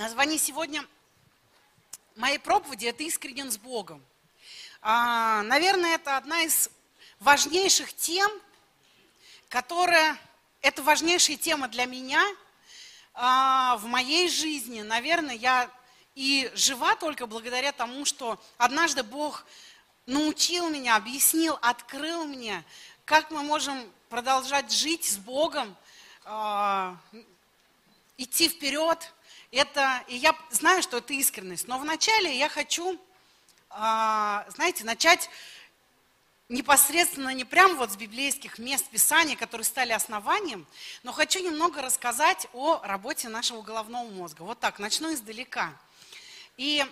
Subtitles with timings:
[0.00, 0.82] Название сегодня
[2.16, 4.02] моей проповеди– это «Искренен с Богом».
[4.80, 6.70] А, наверное, это одна из
[7.18, 8.30] важнейших тем,
[9.50, 10.16] которая,
[10.62, 12.24] это важнейшая тема для меня
[13.12, 14.80] а, в моей жизни.
[14.80, 15.70] Наверное, я
[16.14, 19.44] и жива только благодаря тому, что однажды Бог
[20.06, 22.64] научил меня, объяснил, открыл мне,
[23.04, 23.78] как мы можем
[24.08, 25.76] продолжать жить с Богом,
[26.24, 26.96] а,
[28.16, 29.12] идти вперед–
[29.52, 32.98] это, и я знаю, что это искренность, но вначале я хочу,
[33.70, 35.28] а, знаете, начать
[36.48, 40.66] непосредственно не прямо вот с библейских мест Писания, которые стали основанием,
[41.04, 44.42] но хочу немного рассказать о работе нашего головного мозга.
[44.42, 45.72] Вот так, начну издалека.
[46.56, 46.84] И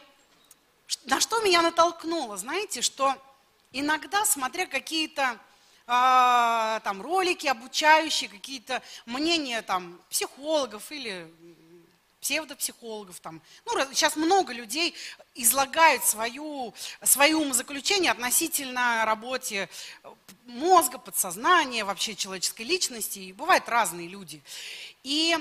[1.05, 3.15] на что меня натолкнуло, знаете, что
[3.73, 5.39] иногда, смотря какие-то
[5.87, 11.31] э, там ролики обучающие, какие-то мнения там психологов или
[12.21, 13.21] псевдопсихологов.
[13.21, 13.41] Там.
[13.67, 14.95] Ну, сейчас много людей
[15.35, 19.69] излагают свою, свои умозаключения относительно работе
[20.03, 20.09] э,
[20.47, 23.19] мозга, подсознания, вообще человеческой личности.
[23.21, 24.43] И бывают разные люди.
[25.05, 25.37] И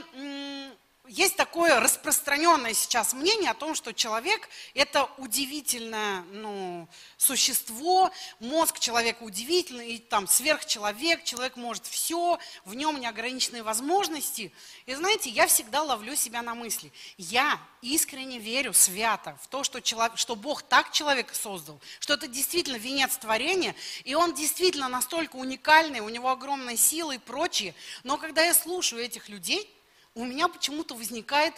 [1.07, 9.23] есть такое распространенное сейчас мнение о том, что человек– это удивительное ну, существо, мозг человека
[9.23, 14.51] удивительный, и там сверхчеловек, человек может все, в нем неограниченные возможности.
[14.85, 16.91] И знаете, я всегда ловлю себя на мысли.
[17.17, 22.27] Я искренне верю свято в то, что, человек, что Бог так человека создал, что это
[22.27, 27.73] действительно венец творения, и он действительно настолько уникальный, у него огромная сила и прочее.
[28.03, 29.73] Но когда я слушаю этих людей–
[30.17, 31.53] у меня почему-то возникает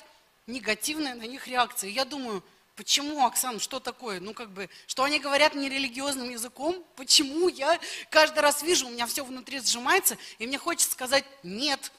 [0.45, 1.89] негативная на них реакция.
[1.89, 2.43] Я думаю,
[2.75, 4.19] почему, Оксана, что такое?
[4.19, 6.83] Ну, как бы, что они говорят нерелигиозным языком?
[6.97, 11.91] Почему я каждый раз вижу, у меня все внутри сжимается, и мне хочется сказать «нет».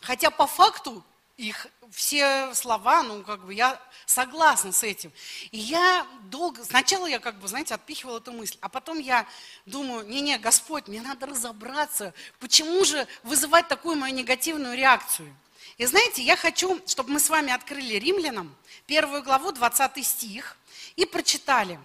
[0.00, 1.02] Хотя по факту
[1.38, 5.10] их все слова, ну, как бы я согласна с этим.
[5.52, 9.26] И я долго, сначала я, как бы, знаете, отпихивала эту мысль, а потом я
[9.64, 15.34] думаю, не-не, Господь, мне надо разобраться, почему же вызывать такую мою негативную реакцию?
[15.76, 18.54] И знаете, я хочу, чтобы мы с вами открыли римлянам
[18.86, 20.56] первую главу, 20 стих,
[20.96, 21.80] и прочитали.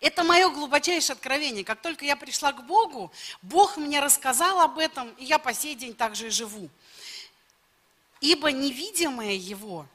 [0.00, 1.64] Это мое глубочайшее откровение.
[1.64, 5.74] Как только я пришла к Богу, Бог мне рассказал об этом, и я по сей
[5.74, 6.70] день также и живу.
[8.20, 9.86] Ибо невидимое Его,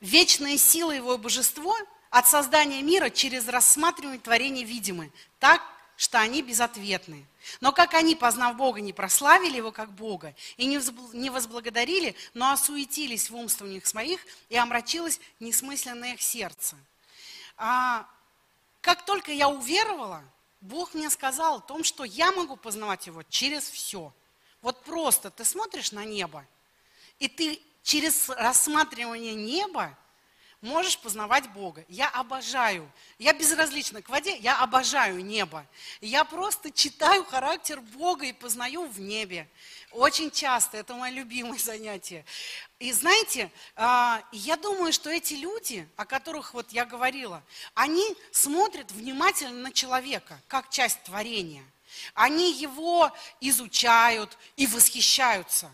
[0.00, 1.76] вечная сила Его и Божество
[2.10, 5.62] от создания мира через рассматривание творения видимы, так,
[5.96, 7.26] что они безответны.
[7.60, 13.30] Но как они, познав Бога, не прославили Его как Бога и не возблагодарили, но осуетились
[13.30, 16.76] в умствованиях своих, и омрачилось несмысленное их сердце.
[17.56, 18.06] А,
[18.80, 20.24] как только я уверовала,
[20.60, 24.12] Бог мне сказал о том, что я могу познавать Его через все.
[24.62, 26.46] Вот просто ты смотришь на небо,
[27.18, 29.96] и ты через рассматривание неба
[30.64, 31.84] можешь познавать Бога.
[31.88, 35.64] Я обожаю, я безразлична к воде, я обожаю небо.
[36.00, 39.46] Я просто читаю характер Бога и познаю в небе.
[39.92, 42.24] Очень часто, это мое любимое занятие.
[42.78, 47.42] И знаете, а, я думаю, что эти люди, о которых вот я говорила,
[47.74, 51.64] они смотрят внимательно на человека, как часть творения.
[52.14, 55.70] Они его изучают и восхищаются,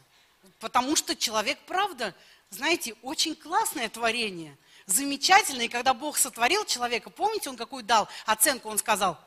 [0.59, 2.15] потому что человек, правда,
[2.51, 4.57] знаете, очень классное творение–
[4.93, 5.63] замечательно.
[5.63, 8.69] И когда Бог сотворил человека, помните, он какую дал оценку?
[8.69, 9.19] Он сказал,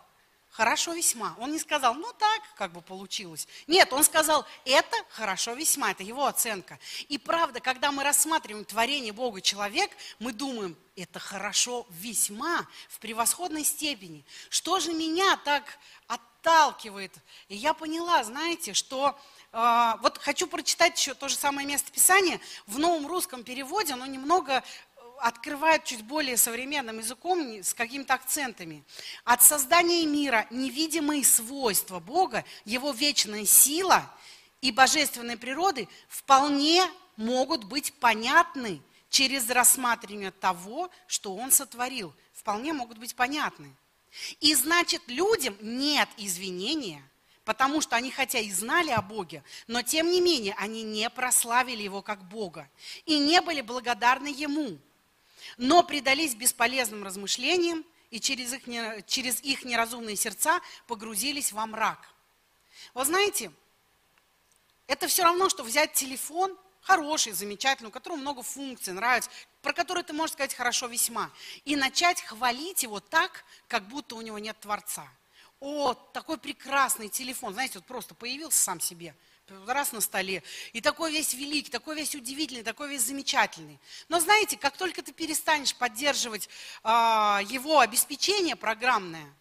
[0.54, 1.36] хорошо весьма.
[1.40, 3.48] Он не сказал, ну так, как бы получилось.
[3.68, 6.80] Нет, он сказал, это хорошо весьма, это его оценка.
[7.10, 13.64] И правда, когда мы рассматриваем творение Бога человек, мы думаем, это хорошо весьма, в превосходной
[13.64, 14.24] степени.
[14.50, 15.64] Что же меня так
[16.08, 17.14] отталкивает?
[17.48, 19.20] И я поняла, знаете, что
[19.52, 22.40] э, вот хочу прочитать еще то же самое место Писания.
[22.68, 24.64] В новом русском переводе оно немного
[25.20, 28.84] открывают чуть более современным языком с какими-то акцентами.
[29.24, 34.10] От создания мира невидимые свойства Бога, Его вечная сила
[34.62, 36.86] и божественной природы вполне
[37.16, 42.14] могут быть понятны через рассматривание того, что Он сотворил.
[42.34, 43.74] Вполне могут быть понятны.
[44.42, 47.04] И значит, людям нет извинения,
[47.46, 51.84] потому что они хотя и знали о Боге, но тем не менее они не прославили
[51.84, 52.70] Его как Бога
[53.06, 54.78] и не были благодарны Ему
[55.58, 62.00] но предались бесполезным размышлениям и через их, через их неразумные сердца погрузились во мрак.
[62.94, 63.52] Вы знаете,
[64.88, 69.30] это все равно, что взять телефон, хороший, замечательный, у которого много функций, нравится,
[69.62, 71.32] про который ты можешь сказать хорошо весьма,
[71.66, 75.08] и начать хвалить его так, как будто у него нет Творца.
[75.60, 79.16] О, такой прекрасный телефон, знаете, вот просто появился сам себе–
[79.68, 83.80] раз на столе, и такой весь великий, такой весь удивительный, такой весь замечательный.
[84.10, 86.50] Но знаете, как только ты перестанешь поддерживать
[86.84, 86.88] э,
[87.50, 89.34] его обеспечение программное,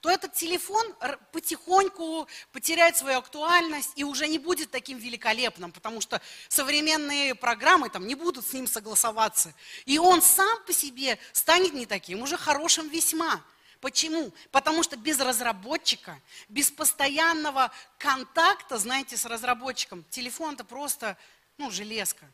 [0.00, 0.86] то этот телефон
[1.32, 8.06] потихоньку потеряет свою актуальность и уже не будет таким великолепным, потому что современные программы там
[8.06, 9.52] не будут с ним согласоваться.
[9.84, 13.42] И он сам по себе станет не таким, уже хорошим весьма.
[13.80, 14.32] Почему?
[14.50, 21.16] Потому что без разработчика, без постоянного контакта, знаете, с разработчиком, телефон это просто,
[21.58, 22.26] ну, железка.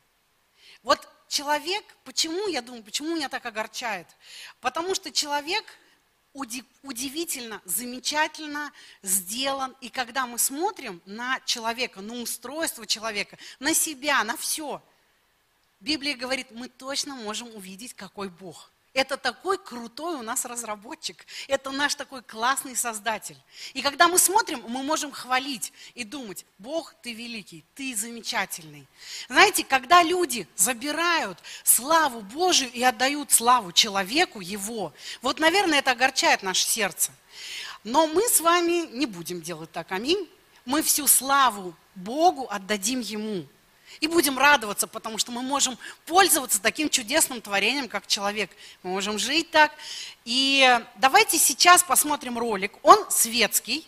[0.83, 4.07] Вот человек, почему, я думаю, почему меня так огорчает?
[4.61, 5.65] Потому что человек
[6.33, 8.71] удивительно, замечательно
[9.03, 9.75] сделан.
[9.81, 14.81] И когда мы смотрим на человека, на устройство человека, на себя, на все,
[15.79, 18.71] Библия говорит, мы точно можем увидеть, какой Бог.
[18.93, 21.25] Это такой крутой у нас разработчик.
[21.47, 23.37] Это наш такой классный создатель.
[23.73, 28.87] И когда мы смотрим, мы можем хвалить и думать, Бог, ты великий, ты замечательный.
[29.27, 34.93] Знаете, когда люди забирают славу Божию и отдают славу человеку его,
[35.23, 37.11] вот, наверное, это огорчает наше сердце.
[37.83, 40.29] Но мы с вами не будем делать так, аминь.
[40.65, 43.47] Мы всю славу Богу отдадим Ему.
[43.99, 48.49] И будем радоваться, потому что мы можем пользоваться таким чудесным творением, как человек.
[48.83, 49.71] Мы можем жить так.
[50.25, 52.73] И давайте сейчас посмотрим ролик.
[52.83, 53.87] Он светский.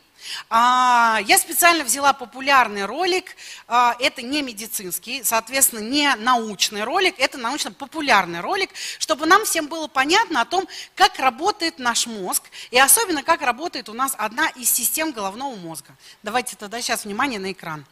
[0.49, 3.35] А, я специально взяла популярный ролик,
[3.67, 9.87] а, это не медицинский, соответственно, не научный ролик, это научно-популярный ролик, чтобы нам всем было
[9.87, 14.71] понятно о том, как работает наш мозг, и особенно как работает у нас одна из
[14.71, 15.95] систем головного мозга.
[16.23, 17.85] Давайте тогда сейчас внимание на экран.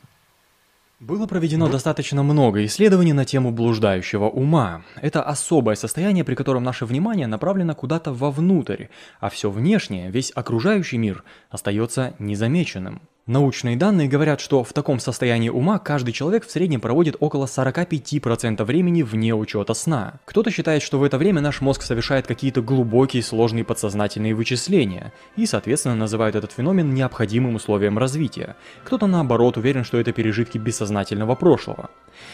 [0.99, 4.83] Было проведено достаточно много исследований на тему блуждающего ума.
[4.95, 8.85] Это особое состояние, при котором наше внимание направлено куда-то вовнутрь,
[9.19, 13.01] а все внешнее, весь окружающий мир, остается незамеченным.
[13.25, 18.61] Научные данные говорят, что в таком состоянии ума каждый человек в среднем проводит около 45%
[18.65, 20.15] времени вне учета сна.
[20.25, 25.45] Кто-то считает, что в это время наш мозг совершает какие-то глубокие сложные подсознательные вычисления, и,
[25.45, 28.57] соответственно, называют этот феномен необходимым условием развития.
[28.83, 31.91] Кто-то, наоборот, уверен, что это пережитки бессознательного прошлого.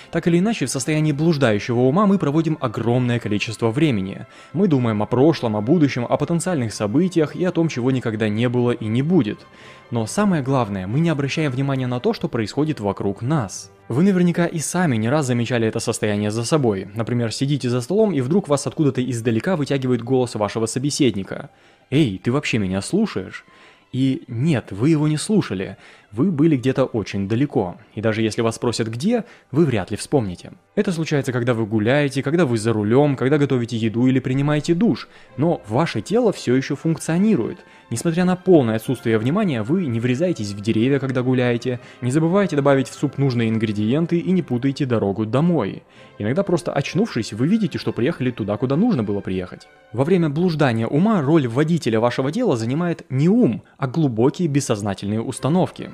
[0.10, 4.26] Так или иначе, в состоянии блуждающего ума мы проводим огромное количество времени.
[4.54, 8.50] Мы думаем о прошлом, о будущем, о потенциальных событиях и о том, чего никогда не
[8.50, 9.46] было и не будет.
[9.92, 13.72] Но самое главное, мы не обращаем внимания на то, что происходит вокруг нас.
[13.88, 16.88] Вы наверняка и сами не раз замечали это состояние за собой.
[16.94, 21.50] Например, сидите за столом и вдруг вас откуда-то издалека вытягивает голос вашего собеседника.
[21.90, 23.46] «Эй, ты вообще меня слушаешь?»
[23.92, 25.78] И нет, вы его не слушали,
[26.12, 30.52] вы были где-то очень далеко, и даже если вас спросят где, вы вряд ли вспомните.
[30.76, 35.08] Это случается, когда вы гуляете, когда вы за рулем, когда готовите еду или принимаете душ,
[35.38, 37.66] но ваше тело все еще функционирует.
[37.92, 42.88] Несмотря на полное отсутствие внимания, вы не врезаетесь в деревья, когда гуляете, не забывайте добавить
[42.88, 45.82] в суп нужные ингредиенты и не путайте дорогу домой.
[46.20, 49.68] Иногда просто очнувшись, вы видите, что приехали туда, куда нужно было приехать.
[49.92, 55.90] Во время блуждания ума роль водителя вашего тела занимает не ум, а глубокие бессознательные установки.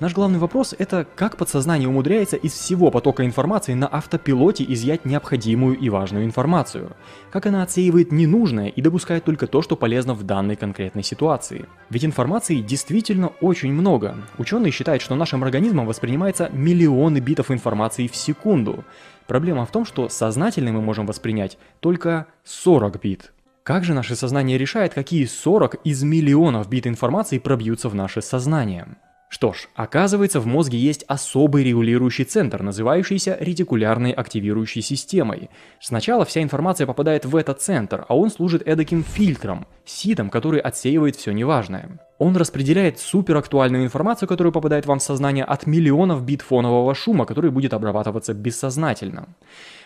[0.00, 5.76] Наш главный вопрос– это как подсознание умудряется из всего потока информации на автопилоте изъять необходимую
[5.76, 6.92] и важную информацию.
[7.32, 11.66] Как она отсеивает ненужное и допускает только то, что полезно в данной конкретной ситуации.
[11.90, 14.14] Ведь информации действительно очень много.
[14.38, 18.84] Ученые считают, что нашим организмом воспринимается миллионы битов информации в секунду.
[19.26, 23.32] Проблема в том, что сознательно мы можем воспринять только 40 бит.
[23.64, 28.86] Как же наше сознание решает, какие 40 из миллионов бит информации пробьются в наше сознание?
[29.28, 35.50] Что ж, оказывается в мозге есть особый регулирующий центр, называющийся ретикулярной активирующей системой.
[35.80, 41.16] Сначала вся информация попадает в этот центр, а он служит эдаким фильтром, ситом, который отсеивает
[41.16, 41.98] все неважное.
[42.18, 47.50] Он распределяет суперактуальную информацию, которая попадает вам в сознание от миллионов бит фонового шума, который
[47.50, 49.28] будет обрабатываться бессознательно.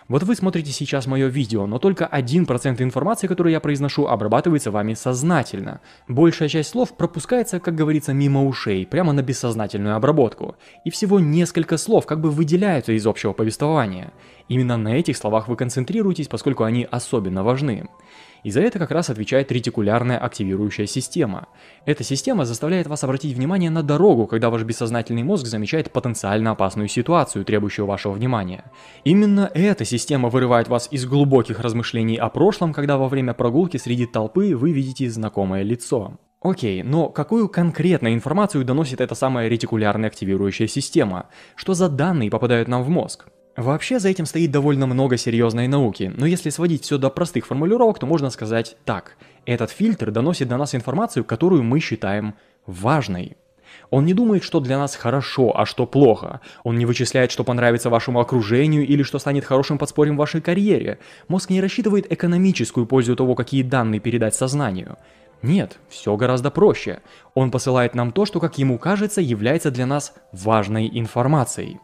[0.09, 4.95] Вот вы смотрите сейчас мое видео, но только 1% информации, которую я произношу, обрабатывается вами
[4.95, 5.81] сознательно.
[6.09, 10.57] Большая часть слов пропускается, как говорится, мимо ушей, прямо на бессознательную обработку.
[10.85, 14.13] И всего несколько слов как бы выделяются из общего повествования.
[14.49, 17.89] Именно на этих словах вы концентрируетесь, поскольку они особенно важны.
[18.43, 21.49] И за это как раз отвечает ретикулярная активирующая система.
[21.87, 26.89] Эта система заставляет вас обратить внимание на дорогу, когда ваш бессознательный мозг замечает потенциально опасную
[26.89, 28.65] ситуацию, требующую вашего внимания.
[29.05, 34.07] Именно эта система вырывает вас из глубоких размышлений о прошлом, когда во время прогулки среди
[34.07, 36.19] толпы вы видите знакомое лицо.
[36.41, 41.27] Окей, но какую конкретно информацию доносит эта самая ретикулярная активирующая система?
[41.55, 43.27] Что за данные попадают нам в мозг?
[43.57, 47.99] Вообще за этим стоит довольно много серьезной науки, но если сводить все до простых формулировок,
[47.99, 49.17] то можно сказать так.
[49.45, 52.35] Этот фильтр доносит до нас информацию, которую мы считаем
[52.67, 53.37] важной.
[53.91, 56.41] Он не думает, что для нас хорошо, а что плохо.
[56.65, 60.99] Он не вычисляет, что понравится вашему окружению или что станет хорошим подспорьем в вашей карьере.
[61.29, 64.97] Мозг не рассчитывает экономическую пользу того, какие данные передать сознанию.
[65.43, 67.01] Нет, все гораздо проще.
[67.35, 71.79] Он посылает нам то, что, как ему кажется, является для нас важной информацией.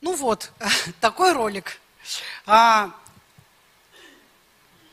[0.00, 0.52] Ну вот,
[1.00, 1.80] такой ролик.
[2.46, 2.90] А,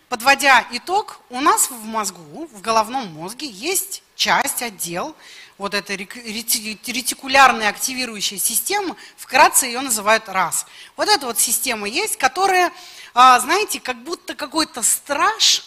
[0.10, 5.16] подводя итог, у нас в мозгу, в головном мозге есть часть, отдел,
[5.60, 10.66] вот эта ретикулярная активирующая система, вкратце ее называют РАС.
[10.98, 12.74] Вот эта вот система есть, которая,
[13.14, 15.66] а, знаете, как будто какой-то страж,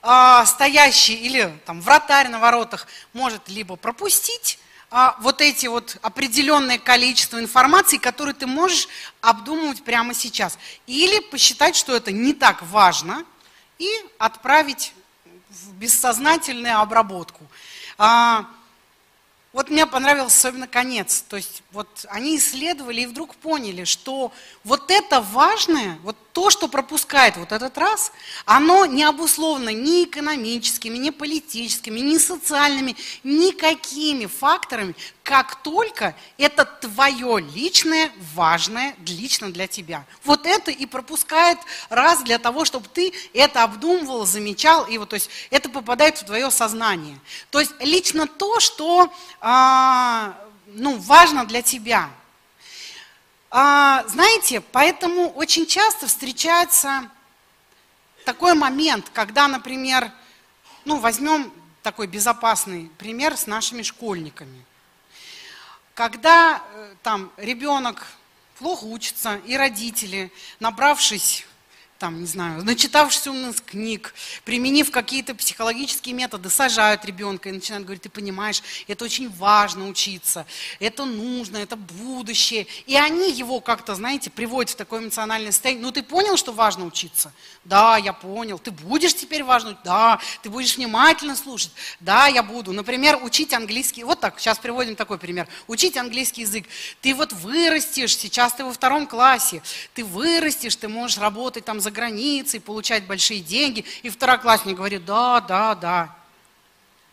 [0.00, 4.58] а, стоящий или там вратарь на воротах может либо пропустить
[4.94, 8.88] а, вот эти вот определенное количество информации, которые ты можешь
[9.22, 10.58] обдумывать прямо сейчас.
[10.86, 13.24] Или посчитать, что это не так важно,
[13.78, 14.92] и отправить
[15.48, 17.46] в бессознательную обработку.
[17.96, 18.46] А,
[19.52, 21.24] вот мне понравился особенно конец.
[21.28, 24.32] То есть вот они исследовали и вдруг поняли, что
[24.64, 28.12] вот это важное, вот то, что пропускает вот этот раз,
[28.46, 37.40] оно не обусловлено ни экономическими, ни политическими, ни социальными, никакими факторами, как только это твое
[37.40, 40.04] личное, важное, лично для тебя.
[40.24, 41.58] Вот это и пропускает
[41.90, 46.24] раз для того, чтобы ты это обдумывал, замечал, и вот, то есть это попадает в
[46.24, 47.18] твое сознание.
[47.50, 50.36] То есть лично то, что а,
[50.66, 52.10] ну, важно для тебя–
[53.54, 57.10] а, знаете, поэтому очень часто встречается
[58.24, 60.10] такой момент, когда, например,
[60.86, 61.52] ну, возьмем
[61.82, 64.64] такой безопасный пример с нашими школьниками.
[65.94, 68.06] Когда э, там ребенок
[68.58, 71.46] плохо учится, и родители, набравшись
[72.02, 74.12] там, не знаю, начитавшись умных книг,
[74.44, 80.44] применив какие-то психологические методы, сажают ребенка и начинают говорить, ты понимаешь, это очень важно учиться,
[80.80, 82.66] это нужно, это будущее.
[82.88, 85.84] И они его как-то, знаете, приводят в такое эмоциональное состояние.
[85.84, 87.32] Ну, ты понял, что важно учиться?
[87.62, 88.58] Да, я понял.
[88.58, 89.78] Ты будешь теперь важно?
[89.84, 90.18] Да.
[90.42, 91.70] Ты будешь внимательно слушать?
[92.00, 92.72] Да, я буду.
[92.72, 94.02] Например, учить английский.
[94.02, 95.46] Вот так, сейчас приводим такой пример.
[95.68, 96.64] Учить английский язык.
[97.00, 99.62] Ты вот вырастешь, сейчас ты во втором классе,
[99.94, 103.84] ты вырастешь, ты можешь работать там за границей, получать большие деньги.
[104.02, 106.16] И второклассник говорит, да, да, да.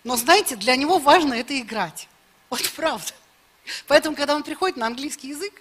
[0.04, 2.08] Но знаете, для него важно это играть.
[2.50, 3.12] Вот правда.
[3.88, 5.54] Поэтому, когда он приходит на английский язык,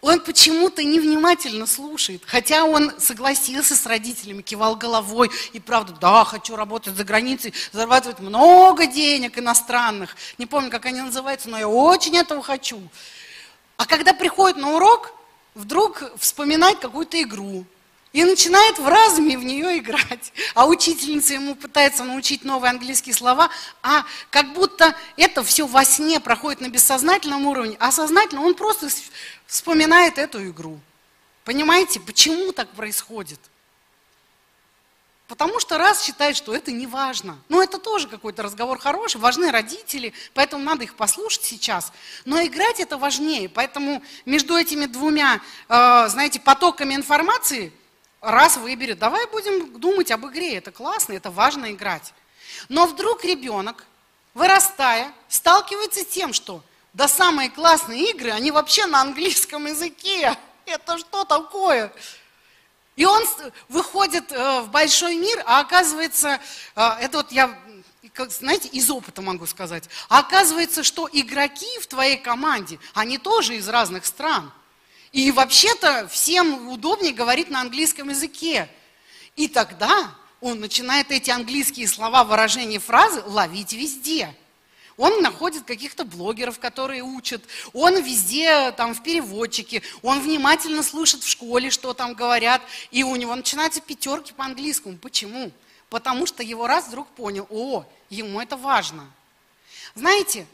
[0.00, 6.54] он почему-то невнимательно слушает, хотя он согласился с родителями, кивал головой, и правда, да, хочу
[6.54, 10.14] работать за границей, зарабатывать много денег иностранных.
[10.38, 12.80] Не помню, как они называются, но я очень этого хочу.
[13.76, 15.12] А когда приходит на урок,
[15.54, 17.64] вдруг вспоминает какую-то игру,
[18.16, 20.32] и начинает в разуме в нее играть.
[20.54, 23.50] А учительница ему пытается научить новые английские слова,
[23.82, 28.88] а как будто это все во сне проходит на бессознательном уровне, а сознательно он просто
[29.44, 30.80] вспоминает эту игру.
[31.44, 33.38] Понимаете, почему так происходит?
[35.28, 37.36] Потому что раз считает, что это не важно.
[37.50, 41.92] Ну, это тоже какой-то разговор хороший, важны родители, поэтому надо их послушать сейчас.
[42.24, 47.74] Но играть это важнее, поэтому между этими двумя, э, знаете, потоками информации–
[48.20, 52.12] раз выберет, давай будем думать об игре, это классно, это важно играть.
[52.68, 53.84] Но вдруг ребенок,
[54.34, 60.34] вырастая, сталкивается с тем, что да самые классные игры, они вообще на английском языке.
[60.64, 61.92] Это что такое?
[62.96, 63.22] И он
[63.68, 66.40] выходит э, в большой мир, а оказывается,
[66.74, 67.56] э, это вот я,
[68.30, 73.68] знаете, из опыта могу сказать, а оказывается, что игроки в твоей команде, они тоже из
[73.68, 74.50] разных стран.
[75.16, 78.68] И вообще-то всем удобнее говорить на английском языке.
[79.34, 84.34] И тогда он начинает эти английские слова, выражения, фразы ловить везде.
[84.98, 87.42] Он находит каких-то блогеров, которые учат.
[87.72, 89.80] Он везде, там, в переводчике.
[90.02, 92.60] Он внимательно слушает в школе, что там говорят.
[92.90, 94.98] И у него начинаются пятерки по английскому.
[94.98, 95.50] Почему?
[95.88, 99.10] Потому что его раз вдруг понял, о, ему это важно.
[99.94, 100.46] Знаете,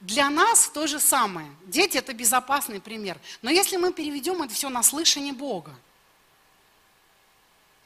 [0.00, 1.50] для нас то же самое.
[1.66, 3.18] Дети– это безопасный пример.
[3.42, 5.74] Но если мы переведем это все на слышание Бога,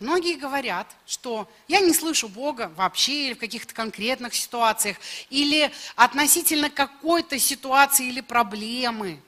[0.00, 4.96] Многие говорят, что я не слышу Бога вообще или в каких-то конкретных ситуациях,
[5.28, 9.20] или относительно какой-то ситуации или проблемы.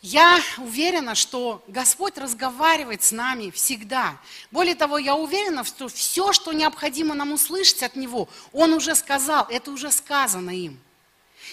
[0.00, 4.16] Я уверена, что Господь разговаривает с нами всегда.
[4.52, 9.44] Более того, я уверена, что все, что необходимо нам услышать от Него, Он уже сказал,
[9.50, 10.78] это уже сказано им.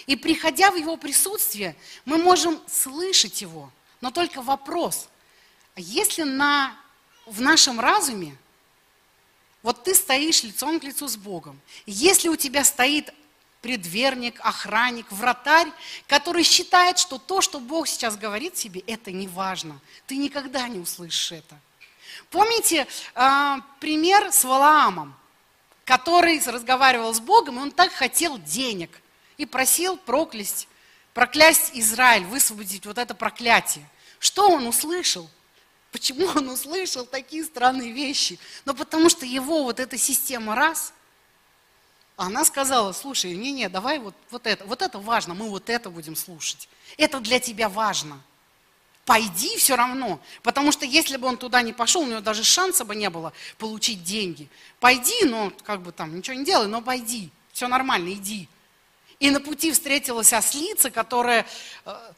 [0.05, 3.71] И приходя в Его присутствие, мы можем слышать Его.
[4.01, 5.07] Но только вопрос,
[5.75, 6.75] а если на,
[7.25, 8.37] в нашем разуме
[9.63, 11.59] Вот ты стоишь лицом к лицу с Богом.
[11.85, 13.13] Если у тебя стоит
[13.61, 15.67] предверник, охранник, вратарь,
[16.07, 19.79] который считает, что то, что Бог сейчас говорит тебе, это не важно.
[20.07, 21.59] Ты никогда не услышишь это.
[22.31, 25.13] Помните э, пример с Валаамом,
[25.85, 29.00] который разговаривал с Богом, и он так хотел денег
[29.41, 30.67] и просил проклясть,
[31.15, 33.83] проклясть Израиль, высвободить вот это проклятие.
[34.19, 35.27] Что он услышал?
[35.91, 38.37] Почему он услышал такие странные вещи?
[38.65, 40.93] Ну, потому что его вот эта система раз,
[42.17, 46.15] она сказала, слушай, не-не, давай вот, вот это, вот это важно, мы вот это будем
[46.15, 46.69] слушать.
[46.97, 48.21] Это для тебя важно.
[49.05, 52.85] Пойди все равно, потому что если бы он туда не пошел, у него даже шанса
[52.85, 54.47] бы не было получить деньги.
[54.79, 58.47] Пойди, но как бы там ничего не делай, но пойди, все нормально, иди.
[59.21, 61.45] И на пути встретилась ослица, которая
[61.85, 62.11] э,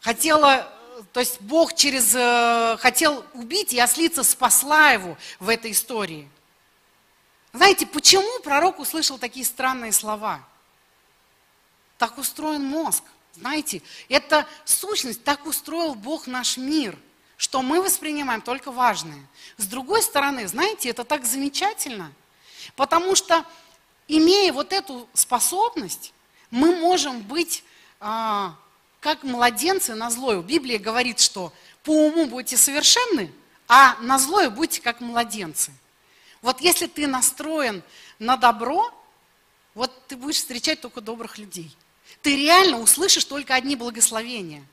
[0.00, 0.68] хотела
[1.12, 6.28] то есть Бог через, э, хотел убить, и ослица спасла его в этой истории.
[7.52, 10.40] Знаете, почему пророк услышал такие странные слова?
[11.96, 13.04] Так устроен мозг.
[13.36, 16.98] Знаете, это сущность, так устроил Бог наш мир,
[17.36, 19.24] что мы воспринимаем только важное.
[19.58, 22.12] С другой стороны, знаете, это так замечательно,
[22.74, 23.44] потому что,
[24.08, 26.12] имея вот эту способность,
[26.50, 27.64] мы можем быть
[28.00, 28.56] а,
[29.00, 30.40] как младенцы на злое.
[30.42, 31.52] Библия говорит, что
[31.82, 33.32] по уму будете совершенны,
[33.66, 35.72] а на злое будьте как младенцы.
[36.42, 37.82] Вот если ты настроен
[38.18, 38.92] на добро,
[39.74, 41.76] вот ты будешь встречать только добрых людей.
[42.22, 44.64] Ты реально услышишь только одни благословения.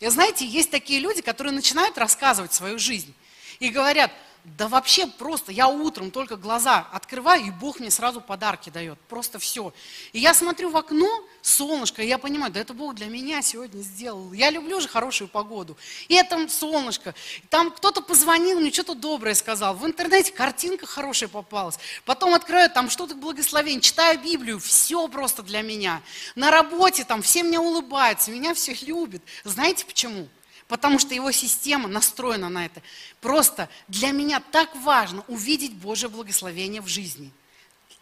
[0.00, 3.14] И знаете, есть такие люди, которые начинают рассказывать свою жизнь
[3.58, 4.12] и говорят–
[4.44, 8.98] да вообще просто, я утром только глаза открываю, и Бог мне сразу подарки дает.
[9.08, 9.72] Просто все.
[10.12, 11.08] И я смотрю в окно,
[11.42, 14.32] солнышко, и я понимаю, да это Бог для меня сегодня сделал.
[14.32, 15.76] Я люблю же хорошую погоду.
[16.08, 17.14] И это солнышко.
[17.48, 19.74] Там кто-то позвонил, мне что-то доброе сказал.
[19.74, 21.78] В интернете картинка хорошая попалась.
[22.04, 26.02] Потом открою, там что-то благословение, читаю Библию, все просто для меня.
[26.34, 29.22] На работе там все мне улыбаются, меня все любят.
[29.44, 30.28] Знаете почему?
[30.70, 32.80] Потому что его система настроена на это.
[33.20, 37.32] Просто для меня так важно увидеть Божье благословение в жизни.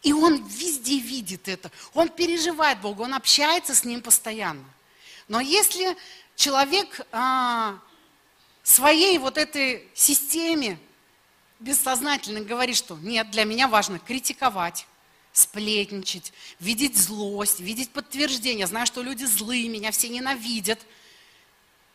[0.03, 1.73] И он везде видит это.
[1.95, 4.65] Он переживает Бога, он общается с ним постоянно.
[5.29, 5.97] Но если
[6.37, 7.79] человек а,
[8.63, 10.79] своей вот этой системе
[11.61, 14.87] бессознательно говорит, что нет, для меня важно критиковать,
[15.33, 18.67] сплетничать, видеть злость, видеть подтверждение.
[18.67, 20.81] Знаю, что люди злые, меня все ненавидят–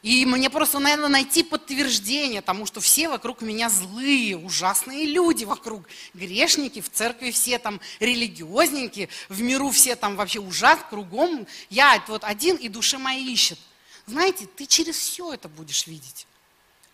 [0.03, 5.85] и мне просто, наверное, найти подтверждение тому, что все вокруг меня злые, ужасные люди вокруг.
[6.13, 11.47] Грешники, в церкви все там религиозненькие, в миру все там вообще ужас, кругом.
[11.69, 13.57] Я вот один и душа моя ищет.
[14.05, 16.27] Знаете, ты через все это будешь видеть.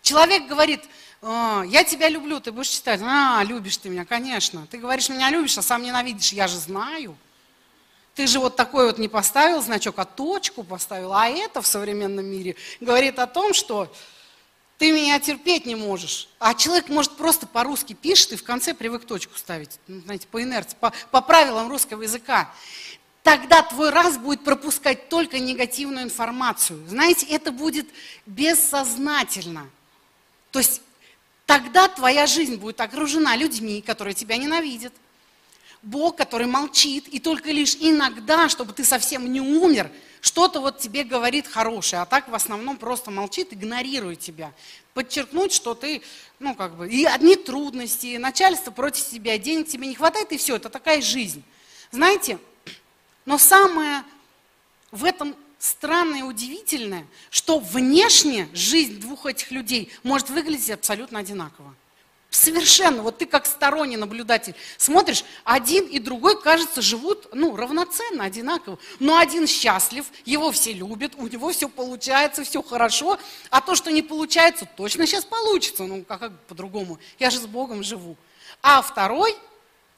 [0.04, 0.82] Человек говорит,
[1.24, 4.68] «А, я тебя люблю, ты будешь читать, а, любишь ты меня, конечно.
[4.68, 7.18] Ты говоришь, меня любишь, а сам ненавидишь, я же знаю.
[8.16, 11.14] Ты же вот такой вот не поставил значок, а точку поставил.
[11.14, 13.92] А это в современном мире говорит о том, что
[14.80, 16.30] ты меня терпеть не можешь.
[16.40, 19.78] А человек может просто по-русски пишет и в конце привык точку ставить.
[19.88, 22.50] Ну, знаете, по инерции, по, по правилам русского языка.
[23.22, 26.82] Тогда твой раз будет пропускать только негативную информацию.
[26.88, 27.88] Знаете, это будет
[28.26, 29.70] бессознательно.
[30.52, 30.82] То есть
[31.46, 34.94] тогда твоя жизнь будет окружена людьми, которые тебя ненавидят,
[35.82, 41.04] Бог, который молчит, и только лишь иногда, чтобы ты совсем не умер, что-то вот тебе
[41.04, 44.52] говорит хорошее, а так в основном просто молчит, игнорирует тебя.
[44.94, 46.02] Подчеркнуть, что ты,
[46.40, 50.58] ну как бы, и одни трудности, начальство против тебя, денег тебе не хватает, и все,
[50.58, 51.44] это такая жизнь.
[51.92, 52.38] Знаете,
[53.26, 54.04] но самое
[54.92, 61.74] в этом странное и удивительное, что внешне жизнь двух этих людей может выглядеть абсолютно одинаково.
[62.40, 63.02] Совершенно.
[63.04, 68.80] Вот ты как сторонний наблюдатель смотришь, один и другой, кажется, живут ну, равноценно, одинаково.
[69.00, 73.20] Но один счастлив, его все любят, у него все получается, все хорошо.
[73.50, 75.84] А то, что не получается, точно сейчас получится.
[75.84, 76.98] Ну, как, как по-другому?
[77.20, 78.16] Я же с Богом живу.
[78.62, 79.36] А второй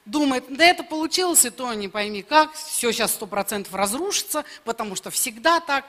[0.04, 4.96] думает, да это получилось, и то не пойми как, все сейчас сто процентов разрушится, потому
[4.96, 5.84] что всегда так.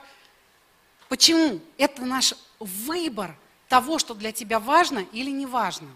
[1.08, 1.60] Почему?
[1.78, 3.36] Это наш выбор
[3.68, 5.88] того, что для тебя важно или не важно.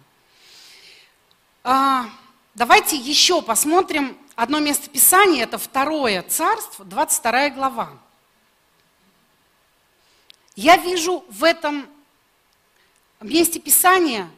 [1.71, 2.09] А,
[2.55, 7.91] давайте еще посмотрим одно место Писания, это второе царство, 22 глава.
[10.57, 11.87] Я вижу в этом
[13.21, 14.31] месте Писания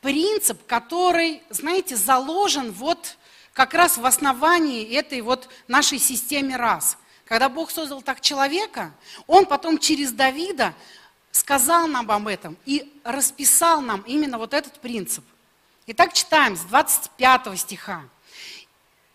[0.00, 3.16] принцип, который, знаете, заложен вот
[3.52, 6.98] как раз в основании этой вот нашей системе раз.
[7.26, 8.92] Когда Бог создал так человека,
[9.28, 10.74] Он потом через Давида
[11.30, 15.24] сказал нам об этом и расписал нам именно вот этот принцип.
[15.84, 18.04] Итак, читаем с 25 стиха.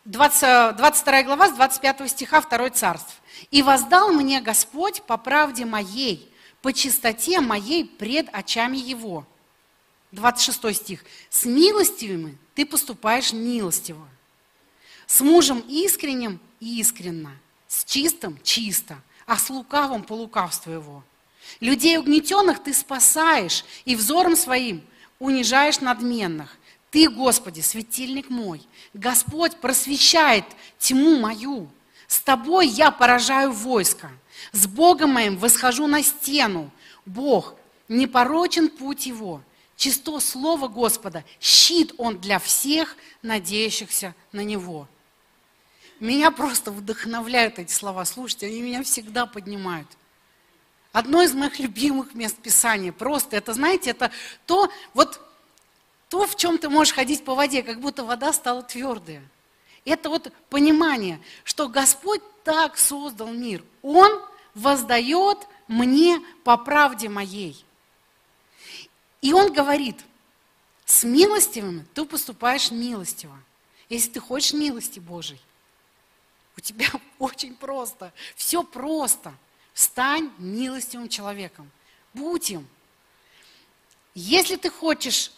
[0.03, 3.21] 20, 22 глава с 25 стиха 2 царств.
[3.51, 6.29] «И воздал мне Господь по правде моей,
[6.61, 9.25] по чистоте моей пред очами Его».
[10.11, 11.05] 26 стих.
[11.29, 14.05] «С милостивыми ты поступаешь милостиво,
[15.05, 17.31] с мужем искренним искренно,
[17.69, 21.03] с чистым чисто, а с лукавым по лукавству его.
[21.61, 24.83] Людей угнетенных ты спасаешь, и взором своим
[25.19, 26.57] унижаешь надменных.
[26.91, 28.61] Ты, Господи, светильник мой,
[28.93, 30.45] Господь просвещает
[30.79, 31.69] тьму мою.
[32.07, 34.09] С тобой я поражаю войско,
[34.53, 36.71] с Богом моим восхожу на стену.
[37.05, 37.55] Бог,
[37.89, 39.41] непорочен путь его,
[39.75, 44.87] чисто слово Господа, щит он для всех, надеющихся на него.
[45.99, 48.05] Меня просто вдохновляют эти слова.
[48.05, 49.87] Слушайте, они меня всегда поднимают.
[50.97, 52.91] Одно из моих любимых мест Писания.
[52.91, 54.09] Просто это, знаете, это
[54.47, 55.21] то, вот
[56.09, 59.21] то, в чем ты можешь ходить по воде, как будто вода стала твердая.
[59.85, 63.63] Это вот понимание, что Господь так создал мир.
[63.83, 64.23] Он
[64.55, 67.63] воздает мне по правде моей.
[69.21, 70.03] И Он говорит,
[70.87, 73.37] с милостивыми ты поступаешь милостиво.
[73.87, 75.41] Если ты хочешь милости Божией,
[76.57, 76.87] у тебя
[77.19, 79.35] очень просто, все просто.
[79.77, 81.69] Стань милостивым человеком.
[82.15, 82.67] Будь им.
[84.15, 85.31] Если ты хочешь,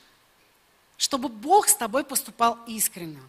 [0.95, 3.19] чтобы Бог с тобой поступал искренне,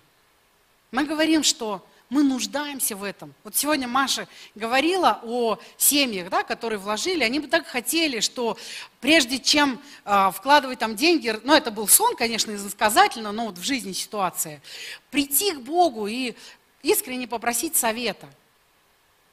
[0.92, 3.34] мы говорим, что мы нуждаемся в этом.
[3.42, 7.24] Вот сегодня Маша говорила о семьях, да, которые вложили.
[7.24, 8.56] Они бы так хотели, что
[9.00, 13.64] прежде чем э, вкладывать там деньги, ну это был сон, конечно, иносказательно, но вот в
[13.64, 14.62] жизни ситуация,
[15.10, 16.36] прийти к Богу и
[16.84, 18.28] искренне попросить совета,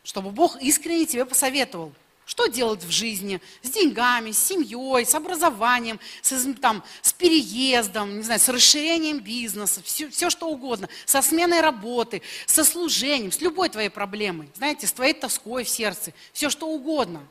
[0.08, 1.92] чтобы Бог искренне тебе посоветовал,
[2.26, 8.24] что делать в жизни с деньгами, с семьей, с образованием, с, там, с переездом, не
[8.24, 13.68] знаю, с расширением бизнеса, все, все что угодно, со сменой работы, со служением, с любой
[13.68, 17.28] твоей проблемой, знаете, с твоей тоской в сердце, все что угодно.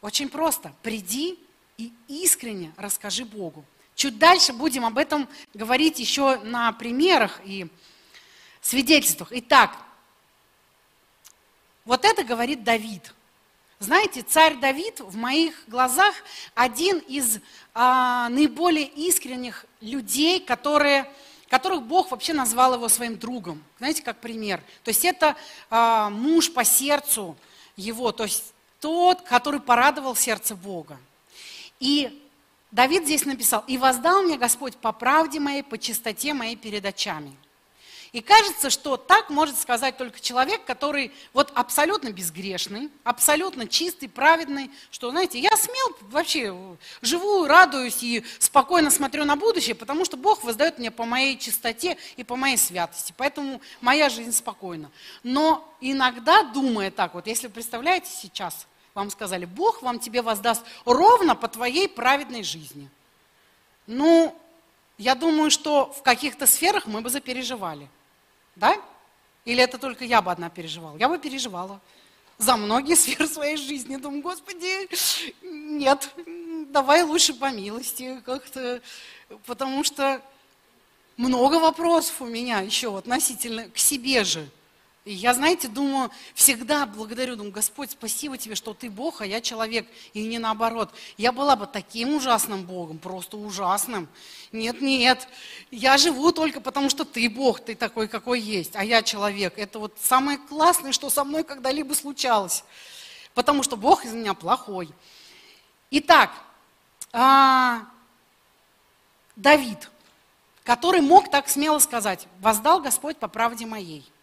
[0.00, 0.72] Очень просто.
[0.82, 1.38] Приди
[1.76, 3.66] и искренне расскажи Богу.
[3.94, 7.66] Чуть дальше будем об этом говорить еще на примерах и
[8.62, 9.28] свидетельствах.
[9.32, 9.76] Итак,
[11.88, 13.14] вот это говорит Давид.
[13.78, 16.14] Знаете, царь Давид в моих глазах
[16.54, 17.40] один из
[17.72, 21.10] а, наиболее искренних людей, которые,
[21.48, 23.64] которых Бог вообще назвал его своим другом.
[23.78, 24.62] Знаете, как пример.
[24.84, 25.34] То есть это
[25.70, 27.38] а, муж по сердцу
[27.74, 30.98] его, то есть тот, который порадовал сердце Бога.
[31.80, 32.22] И
[32.70, 37.34] Давид здесь написал, «И воздал мне Господь по правде моей, по чистоте моей перед очами».
[38.12, 44.70] И кажется, что так может сказать только человек, который вот абсолютно безгрешный, абсолютно чистый, праведный,
[44.90, 46.54] что, знаете, я смел вообще,
[47.02, 51.98] живу, радуюсь и спокойно смотрю на будущее, потому что Бог воздает мне по моей чистоте
[52.16, 54.90] и по моей святости, поэтому моя жизнь спокойна.
[55.22, 61.36] Но иногда, думая так, вот если представляете сейчас, вам сказали, Бог вам тебе воздаст ровно
[61.36, 62.88] по твоей праведной жизни.
[63.86, 64.34] Ну,
[64.96, 67.88] я думаю, что в каких-то сферах мы бы запереживали.
[68.58, 68.76] Да?
[69.44, 70.96] Или это только я бы одна переживала?
[70.98, 71.80] Я бы переживала
[72.38, 73.96] за многие сферы своей жизни.
[73.96, 74.88] Думаю, Господи,
[75.42, 76.10] нет,
[76.70, 78.82] давай лучше по милости как-то,
[79.46, 80.20] потому что
[81.16, 84.48] много вопросов у меня еще относительно к себе же.
[85.08, 89.40] И я, знаете, думаю, всегда благодарю, думаю, Господь, спасибо тебе, что ты Бог, а я
[89.40, 90.92] человек, и не наоборот.
[91.16, 94.06] Я была бы таким ужасным Богом, просто ужасным.
[94.52, 95.26] Нет, нет,
[95.70, 99.54] я живу только потому, что ты Бог, ты такой, какой есть, а я человек.
[99.56, 102.62] Это вот самое классное, что со мной когда-либо случалось,
[103.32, 104.90] потому что Бог из меня плохой.
[105.90, 106.32] Итак,
[107.14, 107.86] а,
[109.36, 109.88] Давид,
[110.64, 114.04] который мог так смело сказать, воздал Господь по правде моей–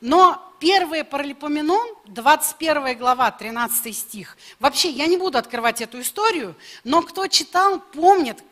[0.00, 4.36] но первый Паралипоменон, 21 глава, 13 стих.
[4.58, 8.42] Вообще, я не буду открывать эту историю, но кто читал, помнит.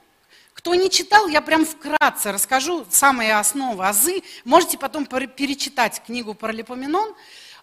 [0.53, 4.23] Кто не читал, я прям вкратце расскажу самые основы, азы.
[4.45, 7.15] Можете потом перечитать книгу Паралипоменон.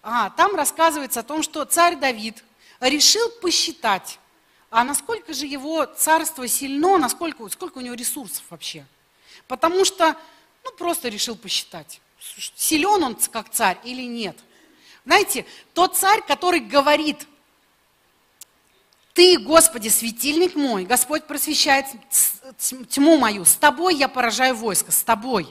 [0.02, 2.42] А, там рассказывается о том, что царь Давид
[2.80, 4.18] решил посчитать,
[4.70, 8.84] а насколько же его царство сильно, насколько сколько у него ресурсов вообще.
[9.46, 10.16] Потому что,
[10.64, 14.36] ну, просто решил посчитать силен он как царь или нет.
[15.04, 17.26] Знаете, тот царь, который говорит,
[19.14, 21.86] ты, Господи, светильник мой, Господь просвещает
[22.90, 25.48] тьму мою, с тобой я поражаю войско, с тобой.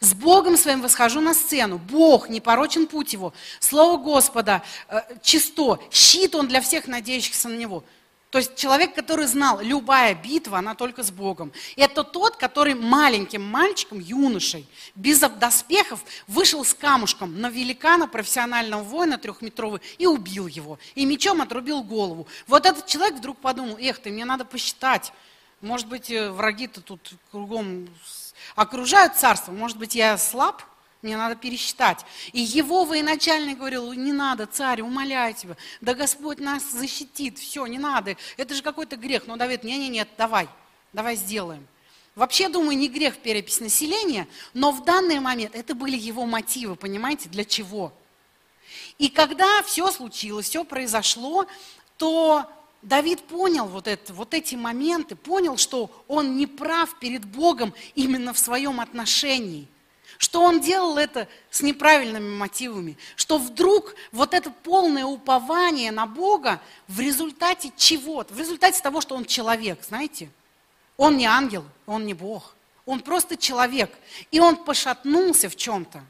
[0.00, 1.78] С Богом своим восхожу на сцену.
[1.78, 3.32] Бог, непорочен путь его.
[3.60, 5.78] Слово Господа э, чисто.
[5.90, 7.84] Щит он для всех надеющихся на него.
[8.32, 11.52] То есть человек, который знал, любая битва, она только с Богом.
[11.76, 19.18] Это тот, который маленьким мальчиком, юношей, без доспехов, вышел с камушком на великана, профессионального воина
[19.18, 20.78] трехметрового, и убил его.
[20.94, 22.26] И мечом отрубил голову.
[22.46, 25.12] Вот этот человек вдруг подумал, эх ты, мне надо посчитать.
[25.60, 27.86] Может быть, э, враги-то тут кругом
[28.56, 29.52] окружают царство.
[29.52, 30.62] Может быть, я слаб?
[31.02, 32.04] Мне надо пересчитать.
[32.32, 37.78] И его военачальник говорил, не надо, царь, умоляю тебя, да Господь нас защитит, все, не
[37.78, 39.26] надо, это же какой-то грех.
[39.26, 40.48] Но Давид, не-не-нет, давай,
[40.92, 41.66] давай сделаем.
[42.14, 47.28] Вообще, думаю, не грех перепись населения, но в данный момент это были его мотивы, понимаете,
[47.28, 47.92] для чего.
[48.98, 51.46] И когда все случилось, все произошло,
[51.96, 52.46] то
[52.82, 58.32] Давид понял вот, это, вот эти моменты, понял, что он не прав перед Богом именно
[58.32, 59.66] в своем отношении
[60.22, 66.60] что он делал это с неправильными мотивами, что вдруг вот это полное упование на Бога
[66.86, 70.30] в результате чего-то, в результате того, что он человек, знаете,
[70.96, 72.54] он не ангел, он не Бог,
[72.86, 73.92] он просто человек,
[74.30, 76.04] и он пошатнулся в чем-то.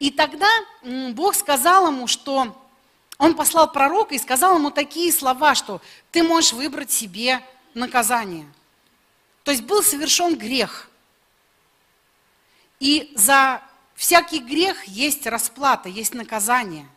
[0.00, 0.48] И тогда
[1.12, 2.56] Бог сказал ему, что
[3.16, 7.40] он послал пророка и сказал ему такие слова, что ты можешь выбрать себе
[7.74, 8.52] наказание.
[9.44, 10.88] То есть был совершен грех–
[12.80, 13.62] и за
[13.94, 16.88] всякий грех есть расплата, есть наказание.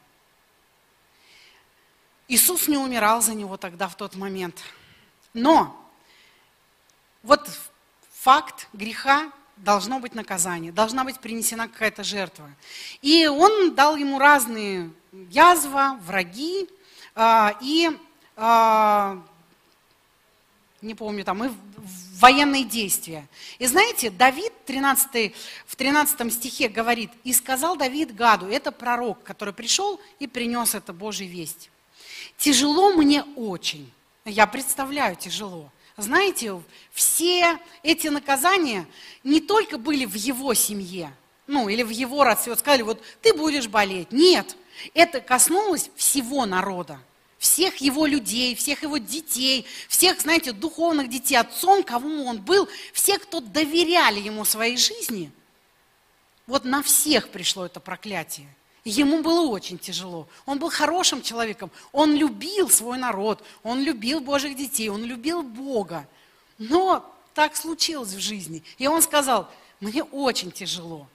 [2.28, 4.60] Иисус не умирал за него тогда, в тот момент.
[5.34, 5.80] Но
[7.22, 7.48] вот
[8.14, 12.50] факт греха должно быть наказание, должна быть принесена какая-то жертва.
[13.02, 16.70] И он дал ему разные язва, враги,
[17.14, 17.90] а, и
[18.36, 19.22] а,
[20.82, 21.52] не помню, там, и
[22.24, 23.28] военные действия.
[23.60, 25.36] И знаете, Давид 13,
[25.68, 30.94] в 13 стихе говорит, «И сказал Давид Гаду, это пророк, который пришел и принес это
[30.94, 31.70] Божий весть.
[32.38, 33.92] Тяжело мне очень».
[34.24, 35.70] Я представляю, тяжело.
[35.98, 36.62] Знаете,
[36.94, 38.88] все эти наказания
[39.26, 41.14] не только были в его семье,
[41.46, 44.14] ну, или в его родстве, вот сказали, вот ты будешь болеть.
[44.14, 44.56] Нет,
[44.94, 47.02] это коснулось всего народа
[47.44, 53.20] всех его людей, всех его детей, всех, знаете, духовных детей, отцом, кому он был, все,
[53.20, 55.30] кто доверяли ему своей жизни,
[56.48, 58.48] вот на всех пришло это проклятие.
[58.86, 60.30] ему было очень тяжело.
[60.46, 66.08] Он был хорошим человеком, он любил свой народ, он любил Божьих детей, он любил Бога.
[66.58, 68.64] Но так случилось в жизни.
[68.78, 69.52] И он сказал,
[69.82, 71.08] мне очень тяжело.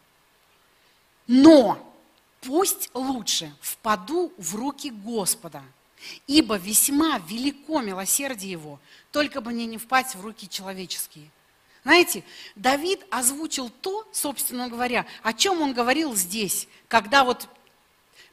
[1.27, 1.79] Но
[2.43, 5.63] пусть лучше впаду в руки Господа–
[6.27, 8.81] Ибо весьма велико милосердие его,
[9.13, 11.31] только бы мне не впасть в руки человеческие.
[11.85, 17.49] Знаете, Давид озвучил то, собственно говоря, о чем он говорил здесь, когда вот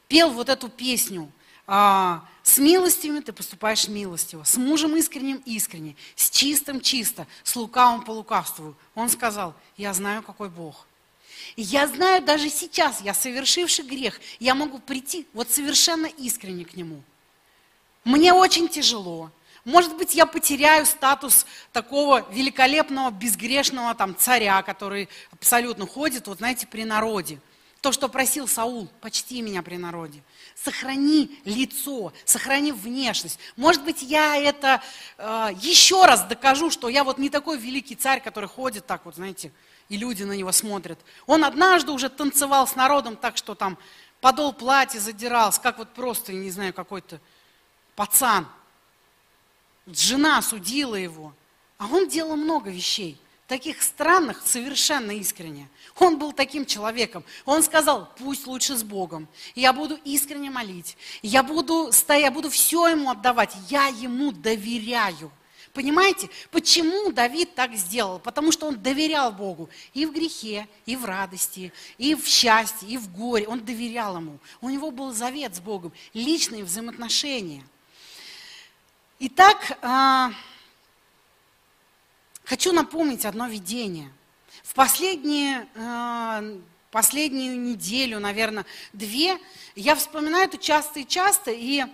[0.08, 1.30] пел вот эту песню.
[1.66, 8.04] А, с милостями ты поступаешь милостиво, с мужем искренним искренне, с чистым чисто, с лукавым
[8.04, 8.76] по лукавству.
[8.94, 10.86] Он сказал, я знаю, какой Бог.
[11.56, 17.02] Я знаю, даже сейчас, я совершивший грех, я могу прийти вот совершенно искренне к Нему–
[18.06, 19.30] мне очень тяжело.
[19.64, 26.68] Может быть, я потеряю статус такого великолепного, безгрешного там, царя, который абсолютно ходит, вот знаете,
[26.68, 27.40] при народе.
[27.80, 30.22] То, что просил Саул, почти меня при народе.
[30.54, 33.40] Сохрани лицо, сохрани внешность.
[33.56, 34.80] Может быть, я это
[35.18, 39.16] э, еще раз докажу, что я вот не такой великий царь, который ходит так вот,
[39.16, 39.50] знаете,
[39.88, 41.00] и люди на него смотрят.
[41.26, 43.76] Он однажды уже танцевал с народом так, что там
[44.20, 47.20] подол платья задирался, как вот просто, не знаю, какой-то
[47.96, 48.46] пацан.
[49.86, 51.32] Жена судила его.
[51.78, 55.68] А он делал много вещей, таких странных, совершенно искренне.
[55.98, 57.22] Он был таким человеком.
[57.44, 59.28] Он сказал, пусть лучше с Богом.
[59.54, 60.96] Я буду искренне молить.
[61.22, 63.54] Я буду, я буду все ему отдавать.
[63.68, 65.30] Я ему доверяю.
[65.74, 68.18] Понимаете, почему Давид так сделал?
[68.18, 72.96] Потому что он доверял Богу и в грехе, и в радости, и в счастье, и
[72.96, 73.46] в горе.
[73.46, 74.38] Он доверял ему.
[74.62, 77.62] У него был завет с Богом, личные взаимоотношения–
[79.18, 80.30] Итак, а,
[82.44, 84.12] хочу напомнить одно видение.
[84.62, 86.44] В последние, а,
[86.90, 89.38] последнюю неделю, наверное, две,
[89.74, 91.84] я вспоминаю это часто и часто, и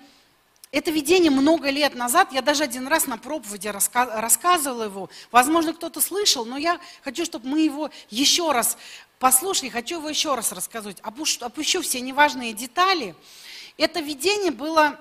[0.72, 5.08] это видение много лет назад, я даже один раз на проповеди рассказывала его.
[5.30, 8.76] Возможно, кто-то слышал, но я хочу, чтобы мы его еще раз
[9.20, 10.98] послушали, хочу его еще раз рассказать.
[11.02, 13.14] Опущу, опущу все неважные детали.
[13.76, 14.98] Это видение было,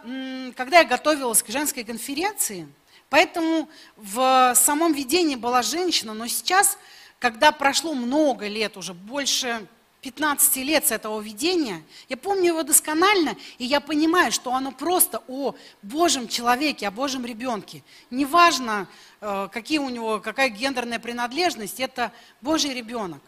[0.56, 2.68] когда я готовилась к женской конференции,
[3.10, 6.78] поэтому в самом видении была женщина, но сейчас,
[7.20, 9.68] когда прошло много лет, уже больше
[10.02, 11.84] 15 лет с этого видения.
[12.10, 17.26] Я помню его досконально, и я понимаю, что оно просто о Божьем человеке, о Божьем
[17.26, 17.84] ребенке.
[18.10, 18.88] Неважно,
[19.22, 23.22] э, какие у него, какая гендерная принадлежность, это Божий ребенок.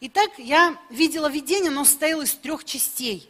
[0.00, 3.28] Итак, я видела видение, оно состояло из трех частей.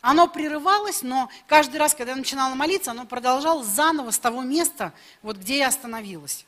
[0.00, 4.92] Оно прерывалось, но каждый раз, когда я начинала молиться, оно продолжалось заново с того места,
[5.22, 6.46] вот где я остановилась.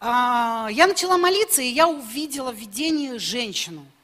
[0.00, 3.86] А, я начала молиться, и я увидела в видении женщину–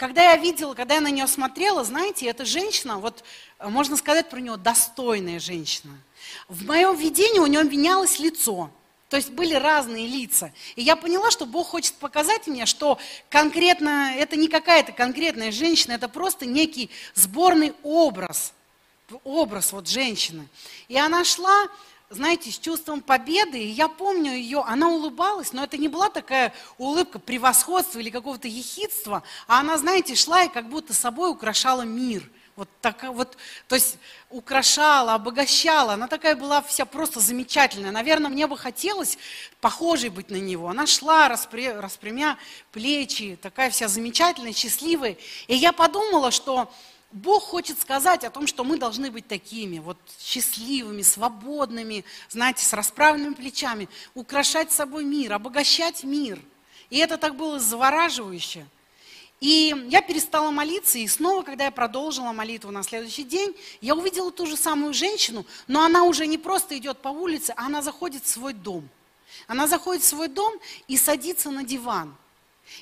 [0.00, 3.22] когда я видела, когда я на нее смотрела, знаете, эта женщина, вот
[3.62, 5.92] можно сказать про нее, достойная женщина.
[6.48, 8.70] В моем видении у нее менялось лицо.
[9.10, 10.52] То есть были разные лица.
[10.76, 12.96] И я поняла, что Бог хочет показать мне, что
[13.28, 18.54] конкретно это не какая-то конкретная женщина, это просто некий сборный образ.
[19.24, 20.46] Образ вот женщины.
[20.86, 21.66] И она шла,
[22.08, 26.54] знаете, с чувством победы, и я помню ее, она улыбалась, но это не была такая
[26.78, 32.22] улыбка превосходства или какого-то ехидства, а она, знаете, шла и как будто собой украшала мир.
[32.56, 33.36] Вот так, вот,
[33.68, 33.96] то есть
[34.28, 35.94] украшала, обогащала.
[35.94, 37.90] Она такая была вся просто замечательная.
[37.90, 39.18] Наверное, мне бы хотелось
[39.60, 40.68] похожей быть на него.
[40.68, 42.36] Она шла, распря, распрямя
[42.72, 45.16] плечи, такая вся замечательная, счастливая.
[45.46, 46.70] И я подумала, что
[47.12, 52.72] Бог хочет сказать о том, что мы должны быть такими, вот счастливыми, свободными, знаете, с
[52.72, 56.40] расправленными плечами, украшать собой мир, обогащать мир.
[56.88, 58.66] И это так было завораживающе.
[59.40, 64.30] И я перестала молиться, и снова, когда я продолжила молитву на следующий день, я увидела
[64.30, 68.24] ту же самую женщину, но она уже не просто идет по улице, а она заходит
[68.24, 68.86] в свой дом.
[69.46, 70.52] Она заходит в свой дом
[70.88, 72.14] и садится на диван.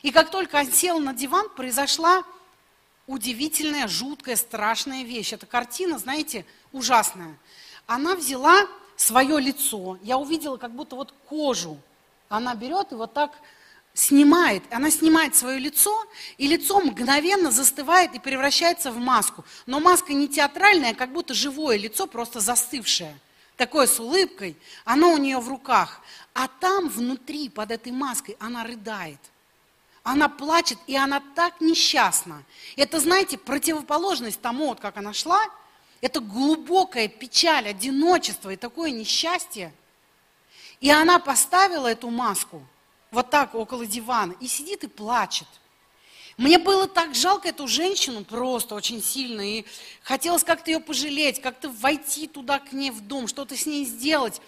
[0.03, 2.25] И как только он сел на диван, произошла
[3.07, 5.33] удивительная, жуткая, страшная вещь.
[5.33, 7.39] Эта картина, знаете, ужасная.
[7.87, 8.67] Она взяла
[8.97, 11.79] свое лицо, я увидела как будто вот кожу.
[12.29, 13.33] Она берет и вот так
[13.99, 14.63] снимает.
[14.71, 16.07] Она снимает свое лицо,
[16.37, 19.45] и лицо мгновенно застывает и превращается в маску.
[19.67, 23.19] Но маска не театральная, а как будто живое лицо, просто застывшее.
[23.57, 24.57] Такое с улыбкой.
[24.85, 26.01] Оно у нее в руках.
[26.33, 29.21] А там внутри, под этой маской, она рыдает–
[30.05, 32.43] она плачет, и она так несчастна.
[32.77, 35.39] Это, знаете, противоположность тому, вот как она шла,
[36.01, 39.71] это глубокая печаль, одиночество и такое несчастье.
[40.81, 42.63] И она поставила эту маску
[43.11, 45.49] вот так около дивана и сидит и плачет.
[46.37, 49.65] Мне было так жалко эту женщину просто очень сильно, и
[50.03, 54.41] хотелось как-то ее пожалеть, как-то войти туда к ней в дом, что-то с ней сделать,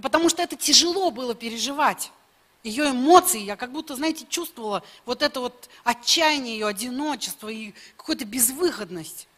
[0.00, 2.12] потому что это тяжело было переживать
[2.64, 8.24] ее эмоции, я как будто, знаете, чувствовала вот это вот отчаяние ее, одиночество и какую-то
[8.24, 9.28] безвыходность.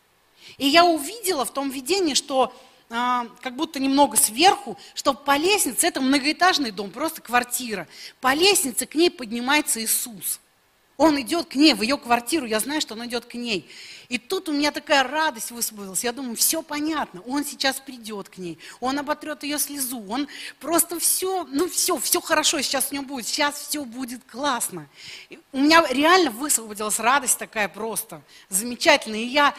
[0.59, 2.53] И я увидела в том видении, что
[2.91, 7.87] а, как будто немного сверху, что по лестнице, это многоэтажный дом, просто квартира,
[8.21, 10.41] по лестнице к ней поднимается Иисус.
[10.97, 13.67] Он идет к ней, в ее квартиру, я знаю, что он идет к ней.
[14.11, 16.05] И тут у меня такая радость высвободилась.
[16.05, 20.99] Я думаю, все понятно, он сейчас придет к ней, он оботрет ее слезу, он просто
[20.99, 24.89] все, ну все, все хорошо сейчас у него будет, сейчас все будет классно.
[25.31, 29.21] И у меня реально высвободилась радость такая просто, замечательная.
[29.21, 29.55] И я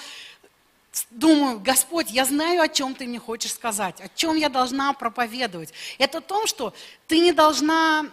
[1.09, 5.73] думаю, Господь, я знаю, о чем ты мне хочешь сказать, о чем я должна проповедовать.
[5.97, 6.73] Это о том, что
[7.07, 8.05] ты не должна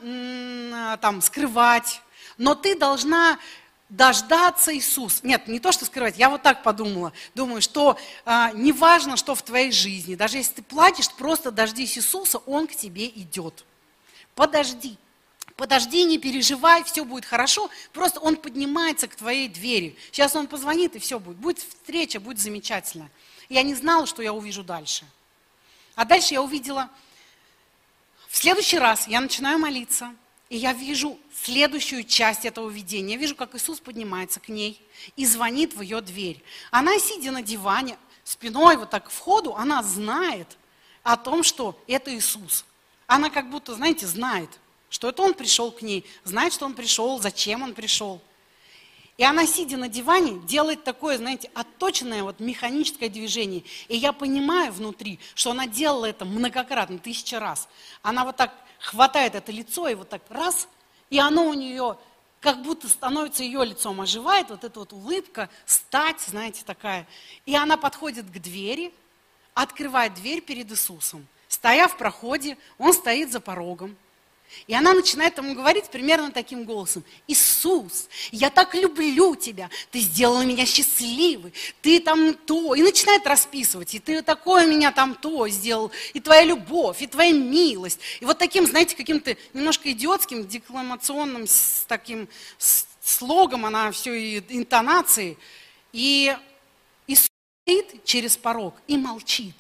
[1.01, 2.01] там скрывать,
[2.37, 3.39] но ты должна
[3.89, 5.21] дождаться Иисуса.
[5.27, 7.13] Нет, не то, что скрывать, я вот так подумала.
[7.35, 11.97] Думаю, что а, не важно, что в твоей жизни, даже если ты платишь, просто дождись
[11.97, 13.65] Иисуса, Он к тебе идет.
[14.35, 14.99] Подожди.
[15.59, 17.69] Подожди, не переживай, все будет хорошо.
[17.93, 19.95] Просто Он поднимается к твоей двери.
[20.11, 21.37] Сейчас Он позвонит, и все будет.
[21.37, 23.11] Будет встреча, будет замечательно.
[23.51, 25.05] Я не знала, что я увижу дальше.
[25.95, 26.89] А дальше я увидела,
[28.29, 30.15] в следующий раз я начинаю молиться–
[30.49, 33.15] и я вижу следующую часть этого видения.
[33.15, 34.81] Я вижу, как Иисус поднимается к ней
[35.15, 36.43] и звонит в ее дверь.
[36.71, 40.57] Она, сидя на диване, спиной вот так к входу, она знает
[41.03, 42.65] о том, что это Иисус.
[43.07, 44.49] Она как будто, знаете, знает,
[44.91, 48.21] что это Он пришел к ней, знает, что Он пришел, зачем Он пришел.
[49.19, 53.65] И она, сидя на диване, делает такое, знаете, отточенное вот механическое движение.
[53.89, 57.69] И я понимаю внутри, что она делала это многократно, тысячи раз.
[58.03, 60.69] Она вот так хватает это лицо и вот так раз,
[61.11, 61.99] и оно у нее
[62.41, 67.05] как будто становится ее лицом, оживает вот эта вот улыбка, стать, знаете, такая.
[67.45, 68.95] И она подходит к двери,
[69.55, 71.27] открывает дверь перед Иисусом.
[71.49, 73.97] Стоя в проходе, он стоит за порогом.
[74.67, 77.05] И она начинает ему говорить примерно таким голосом.
[77.27, 82.75] Иисус, я так люблю тебя, ты сделал меня счастливой, ты там то.
[82.75, 87.33] И начинает расписывать, и ты такое меня там то сделал, и твоя любовь, и твоя
[87.33, 88.01] милость.
[88.21, 92.29] И вот таким, знаете, каким-то немножко идиотским, декламационным, с таким
[93.01, 95.39] слогом, она все и интонацией.
[95.93, 96.37] И
[97.07, 97.29] Иисус
[97.63, 99.55] стоит через порог и молчит.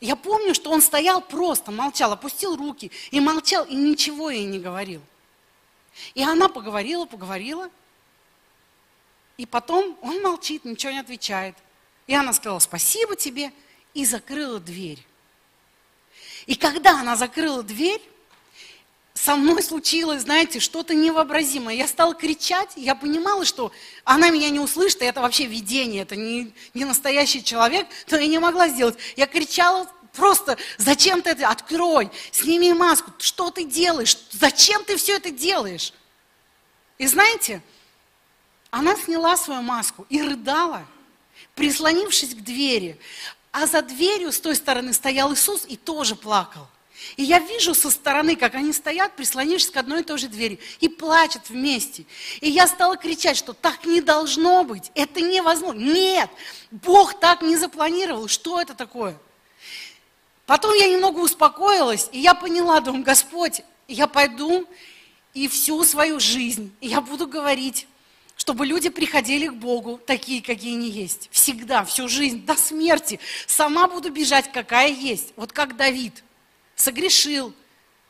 [0.00, 4.58] Я помню, что он стоял просто, молчал, опустил руки и молчал, и ничего ей не
[4.58, 5.00] говорил.
[6.14, 7.70] И она поговорила, поговорила,
[9.38, 11.56] и потом он молчит, ничего не отвечает.
[12.06, 13.52] И она сказала, спасибо тебе,
[13.94, 15.04] и закрыла дверь.
[16.44, 18.02] И когда она закрыла дверь,
[19.16, 21.74] со мной случилось, знаете, что-то невообразимое.
[21.74, 23.72] Я стала кричать, я понимала, что
[24.04, 28.26] она меня не услышит, и это вообще видение, это не, не настоящий человек, но я
[28.26, 28.98] не могла сделать.
[29.16, 35.16] Я кричала просто, зачем ты это, открой, сними маску, что ты делаешь, зачем ты все
[35.16, 35.94] это делаешь?
[36.98, 37.62] И знаете,
[38.70, 40.86] она сняла свою маску и рыдала,
[41.54, 43.00] прислонившись к двери.
[43.50, 46.68] А за дверью с той стороны стоял Иисус и тоже плакал.
[47.16, 50.58] И я вижу со стороны, как они стоят, прислонившись к одной и той же двери,
[50.80, 52.06] и плачут вместе.
[52.40, 55.80] И я стала кричать, что так не должно быть, это невозможно.
[55.80, 56.30] Нет,
[56.70, 59.16] Бог так не запланировал, что это такое?
[60.46, 64.66] Потом я немного успокоилась, и я поняла, думаю, Господь, я пойду
[65.34, 67.86] и всю свою жизнь я буду говорить,
[68.36, 71.28] чтобы люди приходили к Богу такие, какие они есть.
[71.32, 73.18] Всегда, всю жизнь, до смерти.
[73.46, 75.32] Сама буду бежать, какая есть.
[75.36, 76.22] Вот как Давид
[76.76, 77.52] согрешил.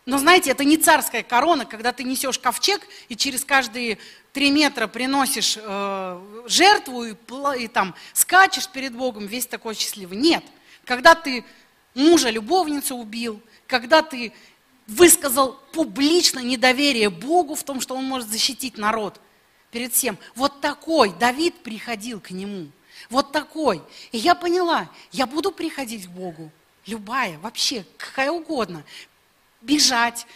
[0.05, 3.99] Но знаете, это не царская корона, когда ты несешь ковчег и через каждые
[4.33, 7.15] три метра приносишь э, жертву и,
[7.59, 10.19] и там скачешь перед Богом, весь такой счастливый.
[10.19, 10.45] Нет.
[10.85, 11.45] Когда ты
[11.95, 14.33] мужа, любовницу убил, когда ты
[14.87, 19.21] высказал публично недоверие Богу в том, что он может защитить народ
[19.73, 20.17] перед всем.
[20.37, 22.69] Вот такой Давид приходил к нему.
[23.11, 23.83] Вот такой.
[24.13, 26.53] И я поняла, я буду приходить к Богу
[26.87, 28.85] любая, вообще, какая угодно,
[29.61, 30.27] бежать,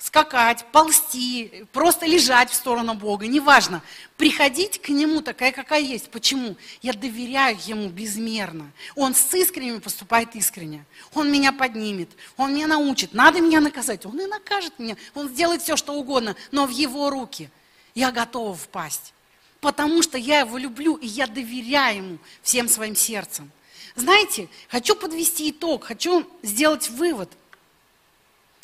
[0.00, 3.82] скакать, ползти, просто лежать в сторону Бога, неважно.
[4.16, 6.10] Приходить к Нему такая, какая есть.
[6.10, 6.56] Почему?
[6.80, 8.70] Я доверяю Ему безмерно.
[8.96, 10.84] Он с искренними поступает искренне.
[11.12, 12.08] Он меня поднимет,
[12.38, 13.12] Он меня научит.
[13.12, 14.96] Надо меня наказать, Он и накажет меня.
[15.14, 17.50] Он сделает все, что угодно, но в Его руки
[17.94, 19.12] я готова впасть.
[19.60, 23.50] Потому что я Его люблю, и я доверяю Ему всем своим сердцем.
[23.94, 27.30] Знаете, хочу подвести итог, хочу сделать вывод.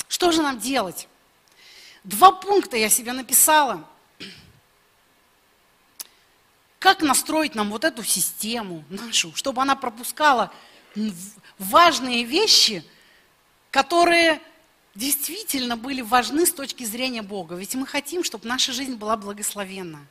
[0.09, 1.09] Что же нам делать?
[2.05, 3.89] Два пункта я себе написала.
[6.79, 10.53] Как настроить нам вот эту систему нашу, чтобы она пропускала
[11.59, 12.85] важные вещи,
[13.71, 14.41] которые
[14.95, 17.57] действительно были важны с точки зрения Бога.
[17.57, 20.07] Ведь мы хотим, чтобы наша жизнь была благословенна.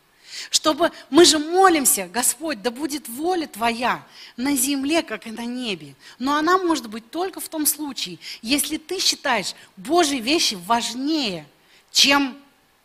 [0.49, 4.05] Чтобы мы же молимся, Господь, да будет воля Твоя
[4.38, 5.95] на земле, как и на небе.
[6.19, 11.45] Но она может быть только в том случае, если ты считаешь Божьи вещи важнее,
[11.91, 12.38] чем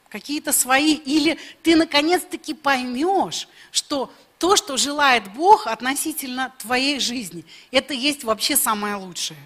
[0.09, 7.95] какие-то свои, или ты наконец-таки поймешь, что то, что желает Бог относительно твоей жизни, это
[7.95, 9.39] есть вообще самое лучшее.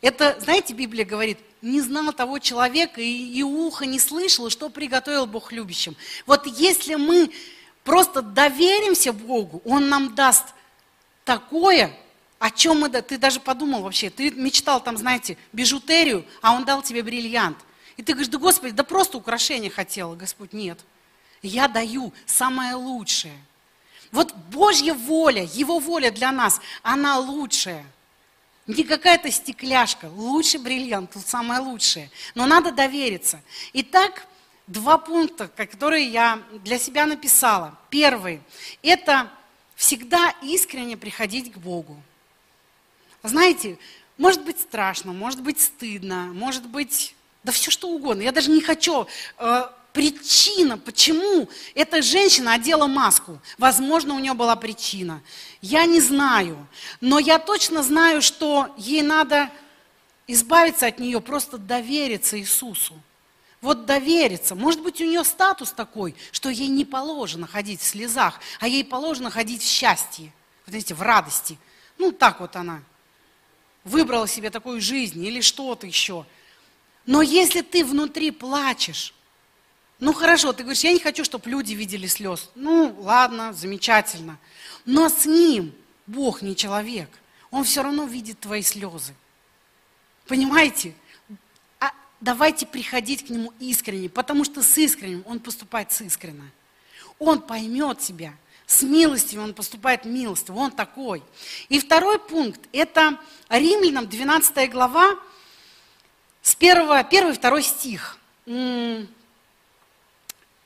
[0.00, 5.26] Это, знаете, Библия говорит, не знал того человека и, и ухо не слышал, что приготовил
[5.26, 5.96] Бог любящим.
[6.26, 7.32] Вот если мы
[7.84, 10.46] просто доверимся Богу, Он нам даст
[11.24, 11.96] такое,
[12.40, 16.82] о чем мы, ты даже подумал вообще, ты мечтал там, знаете, бижутерию, а Он дал
[16.82, 17.56] тебе бриллиант.
[17.96, 20.16] И ты говоришь, да Господи, да просто украшение хотела.
[20.16, 20.80] Господь, нет.
[21.42, 23.38] Я даю самое лучшее.
[24.10, 27.84] Вот Божья воля, Его воля для нас, она лучшая.
[28.66, 32.10] Не какая-то стекляшка, лучший бриллиант, тут самое лучшее.
[32.34, 33.40] Но надо довериться.
[33.72, 34.26] Итак,
[34.68, 37.76] два пункта, которые я для себя написала.
[37.90, 38.40] Первый–
[38.82, 39.28] это
[39.74, 42.00] всегда искренне приходить к Богу.
[43.24, 43.78] Знаете,
[44.16, 48.22] может быть страшно, может быть стыдно, может быть, да все что угодно.
[48.22, 49.08] Я даже не хочу
[49.38, 53.38] э, причина, почему эта женщина одела маску.
[53.58, 55.22] Возможно, у нее была причина.
[55.60, 56.66] Я не знаю.
[57.00, 59.50] Но я точно знаю, что ей надо
[60.26, 62.94] избавиться от нее, просто довериться Иисусу.
[63.60, 64.54] Вот довериться.
[64.54, 68.84] Может быть, у нее статус такой, что ей не положено ходить в слезах, а ей
[68.84, 70.32] положено ходить в счастье,
[70.66, 71.58] вот видите, в радости.
[71.96, 72.82] Ну, так вот она
[73.84, 76.26] выбрала себе такую жизнь или что-то еще.
[77.06, 79.14] Но если ты внутри плачешь,
[80.02, 82.50] ну хорошо, ты говоришь, я не хочу, чтобы люди видели слез.
[82.56, 84.36] Ну ладно, замечательно.
[84.84, 85.72] Но с ним
[86.08, 87.08] Бог не человек.
[87.52, 89.14] Он все равно видит твои слезы.
[90.26, 90.96] Понимаете?
[91.78, 96.50] А давайте приходить к нему искренне, потому что с искренним он поступает с искренно.
[97.20, 98.34] Он поймет тебя.
[98.66, 100.56] С милостью он поступает милостиво.
[100.56, 101.22] Он такой.
[101.68, 105.16] И второй пункт– это Римлянам 12 глава,
[106.42, 108.18] с 1, 1 2 стих.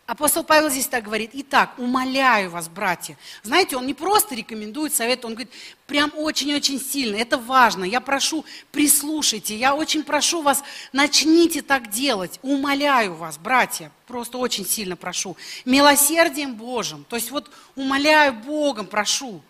[0.06, 3.18] Апостол Павел здесь так говорит, итак, умоляю вас, братья.
[3.42, 5.50] Знаете, он не просто рекомендует совет, он говорит,
[5.88, 7.82] прям очень-очень сильно, это важно.
[7.82, 12.38] Я прошу, прислушайте, я очень прошу вас, начните так делать.
[12.42, 15.36] Умоляю вас, братья, просто очень сильно прошу.
[15.64, 19.42] Милосердием Божьим, то есть вот умоляю Богом, прошу.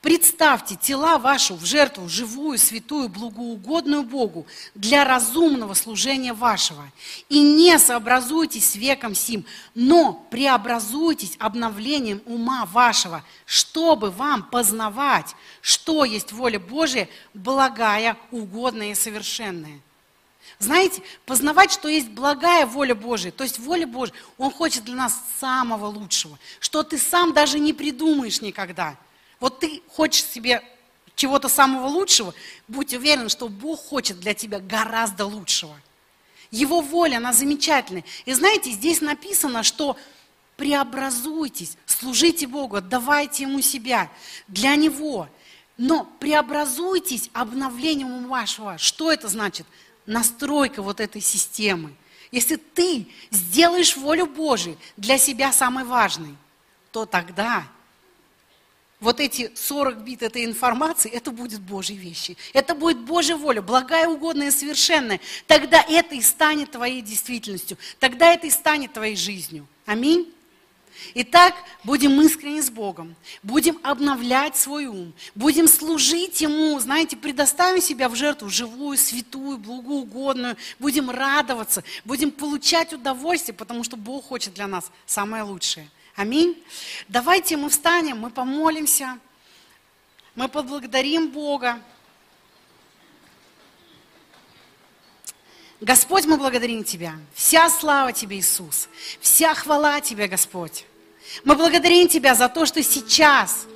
[0.00, 4.46] Представьте тела вашу в жертву живую, святую, благоугодную Богу
[4.76, 6.88] для разумного служения вашего.
[7.28, 9.44] И не сообразуйтесь с веком сим,
[9.74, 18.94] но преобразуйтесь обновлением ума вашего, чтобы вам познавать, что есть воля Божия, благая, угодная и
[18.94, 19.80] совершенная.
[20.60, 25.20] Знаете, познавать, что есть благая воля Божия, то есть воля Божия, Он хочет для нас
[25.40, 28.96] самого лучшего, что ты сам даже не придумаешь никогда–
[29.40, 30.62] вот ты хочешь себе
[31.14, 32.34] чего-то самого лучшего,
[32.68, 35.76] будь уверен, что Бог хочет для тебя гораздо лучшего.
[36.50, 38.04] Его воля, она замечательная.
[38.24, 39.96] И знаете, здесь написано, что
[40.56, 44.10] преобразуйтесь, служите Богу, отдавайте Ему себя
[44.46, 45.28] для Него.
[45.76, 48.78] Но преобразуйтесь обновлением вашего.
[48.78, 49.66] Что это значит?
[50.06, 51.94] Настройка вот этой системы.
[52.30, 56.36] Если ты сделаешь волю Божию для себя самой важной,
[56.90, 57.64] то тогда
[59.00, 62.36] вот эти 40 бит этой информации, это будет Божьи вещи.
[62.52, 65.20] Это будет Божья воля, благая, угодная, совершенная.
[65.46, 67.78] Тогда это и станет твоей действительностью.
[68.00, 69.66] Тогда это и станет твоей жизнью.
[69.86, 70.32] Аминь.
[71.14, 78.08] Итак, будем искренни с Богом, будем обновлять свой ум, будем служить Ему, знаете, предоставим себя
[78.08, 84.66] в жертву живую, святую, благоугодную, будем радоваться, будем получать удовольствие, потому что Бог хочет для
[84.66, 85.88] нас самое лучшее.
[86.18, 86.60] Аминь.
[87.06, 89.20] Давайте мы встанем, мы помолимся,
[90.34, 91.80] мы поблагодарим Бога.
[95.80, 97.14] Господь, мы благодарим Тебя.
[97.34, 98.88] Вся слава Тебе, Иисус.
[99.20, 100.86] Вся хвала Тебе, Господь.
[101.44, 103.68] Мы благодарим Тебя за то, что сейчас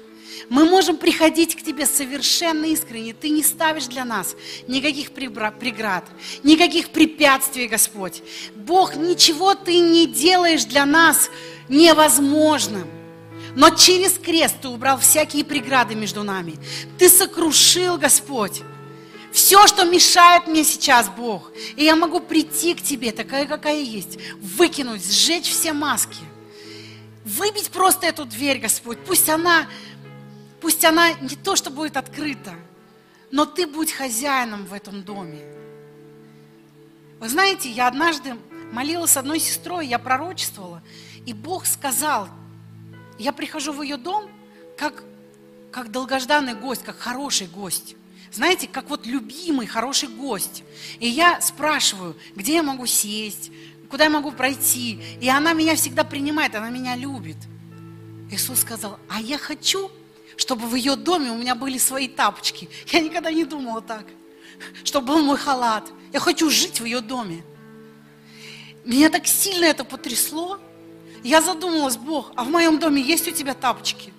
[0.48, 3.12] мы можем приходить к Тебе совершенно искренне.
[3.12, 4.34] Ты не ставишь для нас
[4.66, 6.04] никаких преград,
[6.42, 8.22] никаких препятствий, Господь.
[8.54, 11.30] Бог, ничего Ты не делаешь для нас
[11.68, 12.88] невозможным.
[13.54, 16.56] Но через крест Ты убрал всякие преграды между нами.
[16.98, 18.62] Ты сокрушил, Господь,
[19.32, 21.50] все, что мешает мне сейчас, Бог.
[21.76, 26.18] И я могу прийти к Тебе, такая, какая есть, выкинуть, сжечь все маски.
[27.24, 28.98] Выбить просто эту дверь, Господь.
[29.06, 29.68] Пусть она,
[30.62, 32.54] пусть она не то, что будет открыта,
[33.30, 35.42] но Ты будь хозяином в этом доме.
[37.20, 38.36] Вы знаете, я однажды
[38.72, 40.82] молилась с одной сестрой, я пророчествовала–
[41.24, 42.28] и Бог сказал,
[43.18, 44.28] я прихожу в ее дом
[44.76, 45.04] как,
[45.70, 47.94] как долгожданный гость, как хороший гость.
[48.32, 50.64] Знаете, как вот любимый, хороший гость.
[50.98, 53.50] И я спрашиваю, где я могу сесть,
[53.90, 55.00] куда я могу пройти.
[55.20, 57.36] И она меня всегда принимает, она меня любит.
[58.30, 59.90] Иисус сказал, а я хочу,
[60.36, 62.68] чтобы в ее доме у меня были свои тапочки.
[62.88, 64.06] Я никогда не думала так.
[64.84, 65.90] Чтобы был мой халат.
[66.12, 67.44] Я хочу жить в ее доме.
[68.84, 70.58] Меня так сильно это потрясло.
[71.22, 74.12] Я задумалась, Бог, а в моем доме есть у тебя тапочки?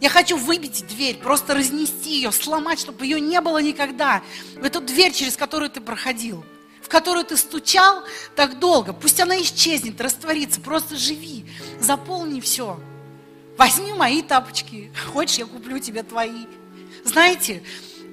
[0.00, 4.22] Я хочу выбить дверь, просто разнести ее, сломать, чтобы ее не было никогда.
[4.56, 6.44] В эту дверь, через которую ты проходил,
[6.82, 8.02] в которую ты стучал
[8.34, 8.92] так долго.
[8.92, 11.44] Пусть она исчезнет, растворится, просто живи,
[11.80, 12.80] заполни все.
[13.60, 16.46] Возьми мои тапочки, хочешь, я куплю тебе твои.
[17.04, 17.62] Знаете,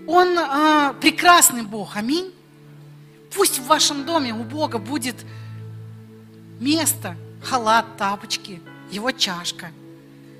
[0.05, 2.33] Он э, прекрасный Бог, аминь.
[3.33, 5.15] Пусть в вашем доме у Бога будет
[6.59, 9.71] место, халат, тапочки, его чашка,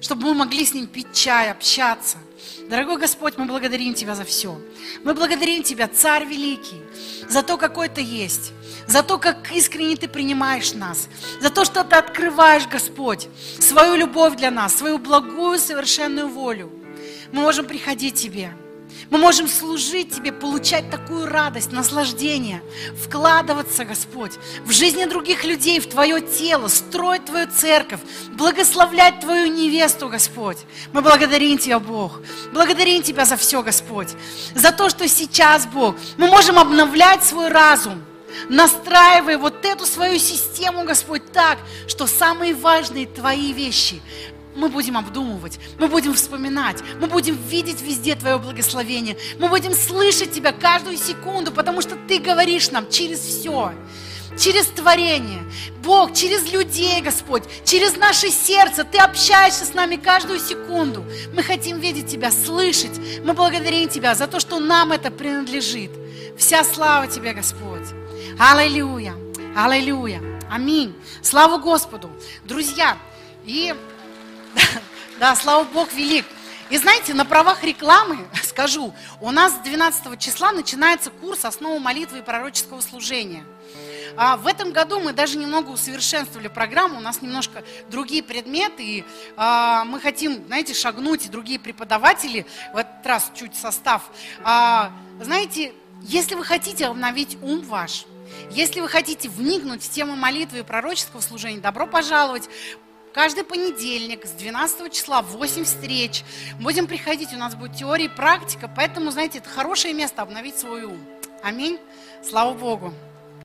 [0.01, 2.18] чтобы мы могли с ним пить чай, общаться.
[2.70, 4.60] Дорогой Господь, мы благодарим Тебя за все.
[5.05, 6.82] Мы благодарим Тебя, Царь Великий,
[7.30, 8.51] за то, какой Ты есть,
[8.88, 11.10] за то, как искренне Ты принимаешь нас,
[11.42, 13.28] за то, что Ты открываешь, Господь,
[13.60, 16.72] свою любовь для нас, свою благую, совершенную волю.
[17.32, 18.54] Мы можем приходить Тебе,
[19.10, 22.62] мы можем служить Тебе, получать такую радость, наслаждение,
[23.02, 24.34] вкладываться, Господь,
[24.66, 28.00] в жизни других людей, в Твое тело, строить Твою церковь,
[28.32, 30.58] благословлять Твою невесту, Господь.
[30.94, 32.22] Мы благодарим Тебя, Бог.
[32.54, 34.10] Благодарим Тебя за все, Господь.
[34.56, 38.02] За то, что сейчас, Бог, мы можем обновлять свой разум,
[38.50, 44.02] настраивая вот эту свою систему, Господь, так, что самые важные Твои вещи
[44.58, 50.32] мы будем обдумывать, мы будем вспоминать, мы будем видеть везде Твое благословение, мы будем слышать
[50.32, 53.72] Тебя каждую секунду, потому что Ты говоришь нам через все,
[54.38, 55.44] через творение.
[55.84, 58.84] Бог, через людей, Господь, через наше сердце.
[58.84, 61.06] Ты общаешься с нами каждую секунду.
[61.34, 63.00] Мы хотим видеть Тебя, слышать.
[63.24, 65.92] Мы благодарим Тебя за то, что нам это принадлежит.
[66.38, 67.97] Вся слава Тебе, Господь.
[68.40, 69.16] Аллилуйя,
[69.56, 70.96] аллилуйя, Аминь.
[71.24, 72.12] Слава Господу.
[72.44, 72.96] Друзья,
[73.46, 73.74] и
[75.20, 76.24] да, слава Бог велик.
[76.70, 82.22] И знаете, на правах рекламы скажу, у нас 12 числа начинается курс «Основы молитвы и
[82.22, 83.44] пророческого служения».
[84.16, 89.06] А в этом году мы даже немного усовершенствовали программу, у нас немножко другие предметы, и
[89.36, 94.04] а, мы хотим, знаете, шагнуть, и другие преподаватели, в этот раз чуть состав.
[94.44, 95.74] А, знаете,
[96.04, 98.06] если вы хотите обновить ум ваш,
[98.52, 102.50] если вы хотите вникнуть в тему молитвы и пророческого служения, добро пожаловать.
[103.14, 106.24] Каждый понедельник с 12 числа 8 встреч.
[106.60, 110.84] Будем приходить, у нас будет теория и практика, поэтому, знаете, это хорошее место обновить свой
[110.84, 111.00] ум.
[111.43, 111.80] Аминь.
[112.24, 112.93] Слава Богу.